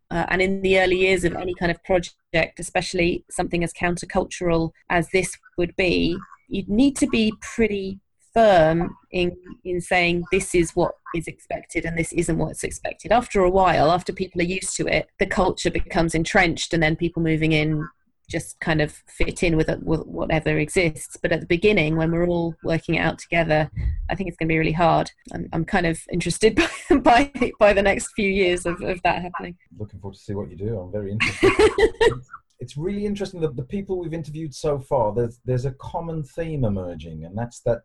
Uh, 0.09 0.25
and 0.29 0.41
in 0.41 0.61
the 0.61 0.79
early 0.79 0.97
years 0.97 1.25
of 1.25 1.35
any 1.35 1.53
kind 1.55 1.71
of 1.71 1.83
project, 1.83 2.59
especially 2.59 3.25
something 3.29 3.63
as 3.63 3.73
countercultural 3.73 4.71
as 4.89 5.09
this 5.09 5.35
would 5.57 5.75
be, 5.75 6.17
you'd 6.47 6.69
need 6.69 6.95
to 6.95 7.07
be 7.07 7.33
pretty 7.41 7.99
firm 8.33 8.95
in 9.11 9.35
in 9.63 9.81
saying 9.81 10.23
this 10.31 10.53
is 10.53 10.75
what 10.75 10.91
is 11.15 11.27
expected 11.27 11.85
and 11.85 11.97
this 11.97 12.13
isn't 12.13 12.37
what's 12.37 12.63
expected. 12.63 13.11
After 13.11 13.41
a 13.41 13.49
while, 13.49 13.91
after 13.91 14.13
people 14.13 14.39
are 14.41 14.45
used 14.45 14.75
to 14.77 14.85
it, 14.85 15.09
the 15.19 15.25
culture 15.25 15.71
becomes 15.71 16.13
entrenched, 16.13 16.73
and 16.73 16.83
then 16.83 16.95
people 16.95 17.23
moving 17.23 17.51
in 17.51 17.87
just 18.29 18.59
kind 18.59 18.81
of 18.81 18.91
fit 19.07 19.43
in 19.43 19.55
with, 19.55 19.69
with 19.83 20.01
whatever 20.01 20.57
exists. 20.57 21.17
But 21.21 21.31
at 21.31 21.39
the 21.39 21.45
beginning, 21.45 21.95
when 21.95 22.11
we're 22.11 22.27
all 22.27 22.55
working 22.63 22.95
it 22.95 22.99
out 22.99 23.19
together, 23.19 23.69
I 24.09 24.15
think 24.15 24.27
it's 24.27 24.37
going 24.37 24.47
to 24.47 24.53
be 24.53 24.57
really 24.57 24.71
hard. 24.73 25.11
I'm, 25.33 25.47
I'm 25.53 25.65
kind 25.65 25.85
of 25.85 25.99
interested 26.11 26.55
by, 26.89 26.99
by, 26.99 27.51
by 27.59 27.73
the 27.73 27.81
next 27.81 28.11
few 28.15 28.29
years 28.29 28.65
of, 28.65 28.81
of 28.81 29.01
that 29.03 29.21
happening. 29.21 29.57
Looking 29.77 29.99
forward 29.99 30.15
to 30.15 30.21
see 30.21 30.33
what 30.33 30.49
you 30.49 30.57
do. 30.57 30.79
I'm 30.79 30.91
very 30.91 31.11
interested. 31.11 31.51
it's 32.59 32.77
really 32.77 33.05
interesting 33.05 33.41
that 33.41 33.55
the 33.55 33.63
people 33.63 33.99
we've 33.99 34.13
interviewed 34.13 34.53
so 34.53 34.79
far, 34.79 35.13
there's 35.13 35.39
there's 35.45 35.65
a 35.65 35.71
common 35.71 36.23
theme 36.23 36.65
emerging, 36.65 37.25
and 37.25 37.37
that's 37.37 37.59
that 37.61 37.81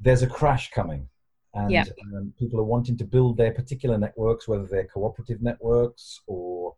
there's 0.00 0.22
a 0.22 0.26
crash 0.26 0.70
coming. 0.70 1.08
And 1.54 1.70
yeah. 1.70 1.84
um, 2.14 2.32
people 2.38 2.60
are 2.60 2.64
wanting 2.64 2.96
to 2.98 3.04
build 3.04 3.36
their 3.36 3.52
particular 3.52 3.96
networks, 3.98 4.46
whether 4.46 4.66
they're 4.66 4.84
cooperative 4.84 5.42
networks 5.42 6.20
or 6.26 6.74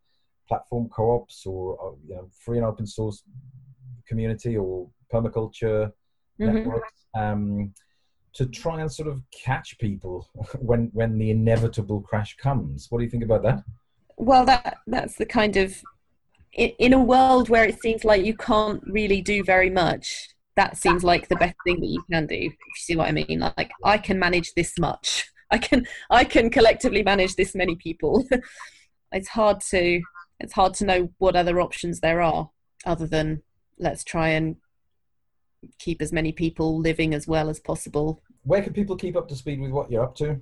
platform 0.50 0.88
co-ops 0.88 1.46
or 1.46 1.62
uh, 1.82 1.94
you 2.08 2.14
know 2.16 2.28
free 2.44 2.58
and 2.58 2.66
open 2.66 2.86
source 2.86 3.22
community 4.08 4.56
or 4.56 4.88
permaculture 5.12 5.92
mm-hmm. 6.40 6.54
networks. 6.54 6.92
Um, 7.14 7.72
to 8.32 8.46
try 8.46 8.80
and 8.80 8.92
sort 8.92 9.08
of 9.08 9.22
catch 9.32 9.78
people 9.78 10.28
when 10.58 10.90
when 10.92 11.18
the 11.18 11.30
inevitable 11.30 12.00
crash 12.00 12.36
comes. 12.36 12.86
What 12.90 12.98
do 12.98 13.04
you 13.04 13.10
think 13.10 13.24
about 13.24 13.42
that? 13.42 13.62
Well, 14.16 14.44
that 14.46 14.78
that's 14.86 15.16
the 15.16 15.26
kind 15.26 15.56
of 15.56 15.82
in, 16.52 16.70
in 16.78 16.92
a 16.92 17.02
world 17.02 17.48
where 17.48 17.64
it 17.64 17.80
seems 17.80 18.04
like 18.04 18.24
you 18.24 18.36
can't 18.36 18.82
really 18.86 19.20
do 19.20 19.42
very 19.44 19.70
much. 19.70 20.28
That 20.56 20.76
seems 20.76 21.04
like 21.04 21.28
the 21.28 21.36
best 21.36 21.56
thing 21.64 21.80
that 21.80 21.86
you 21.86 22.02
can 22.10 22.26
do. 22.26 22.34
If 22.34 22.52
you 22.52 22.76
see 22.76 22.96
what 22.96 23.08
I 23.08 23.12
mean? 23.12 23.40
Like 23.56 23.70
I 23.84 23.98
can 23.98 24.18
manage 24.18 24.52
this 24.54 24.78
much. 24.78 25.26
I 25.50 25.58
can 25.58 25.86
I 26.10 26.24
can 26.24 26.50
collectively 26.50 27.02
manage 27.02 27.34
this 27.34 27.54
many 27.54 27.76
people. 27.76 28.24
it's 29.12 29.28
hard 29.28 29.60
to 29.70 30.00
it's 30.40 30.54
hard 30.54 30.74
to 30.74 30.84
know 30.84 31.10
what 31.18 31.36
other 31.36 31.60
options 31.60 32.00
there 32.00 32.20
are 32.20 32.50
other 32.86 33.06
than 33.06 33.42
let's 33.78 34.02
try 34.02 34.30
and 34.30 34.56
keep 35.78 36.00
as 36.00 36.12
many 36.12 36.32
people 36.32 36.78
living 36.78 37.14
as 37.14 37.26
well 37.26 37.48
as 37.50 37.60
possible. 37.60 38.22
Where 38.42 38.62
can 38.62 38.72
people 38.72 38.96
keep 38.96 39.16
up 39.16 39.28
to 39.28 39.36
speed 39.36 39.60
with 39.60 39.70
what 39.70 39.90
you're 39.90 40.04
up 40.04 40.14
to? 40.16 40.40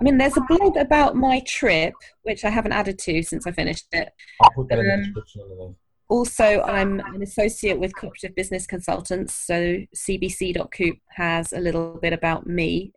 I 0.00 0.02
mean, 0.02 0.16
there's 0.16 0.36
a 0.36 0.42
blog 0.42 0.76
about 0.76 1.14
my 1.14 1.40
trip, 1.46 1.92
which 2.22 2.44
I 2.44 2.50
haven't 2.50 2.72
added 2.72 2.98
to 3.00 3.22
since 3.22 3.46
I 3.46 3.52
finished 3.52 3.86
it. 3.92 4.10
I'll 4.40 4.50
put 4.50 4.68
that 4.68 4.78
um, 4.78 4.86
in 4.86 5.00
the 5.00 5.04
description 5.06 5.42
underneath. 5.42 5.76
Also, 6.08 6.62
I'm 6.62 7.00
an 7.00 7.22
associate 7.22 7.78
with 7.78 7.94
Cooperative 7.94 8.34
Business 8.34 8.66
Consultants, 8.66 9.34
so 9.34 9.76
cbc.coop 9.94 10.96
has 11.10 11.52
a 11.52 11.60
little 11.60 11.98
bit 12.00 12.12
about 12.12 12.46
me 12.46 12.92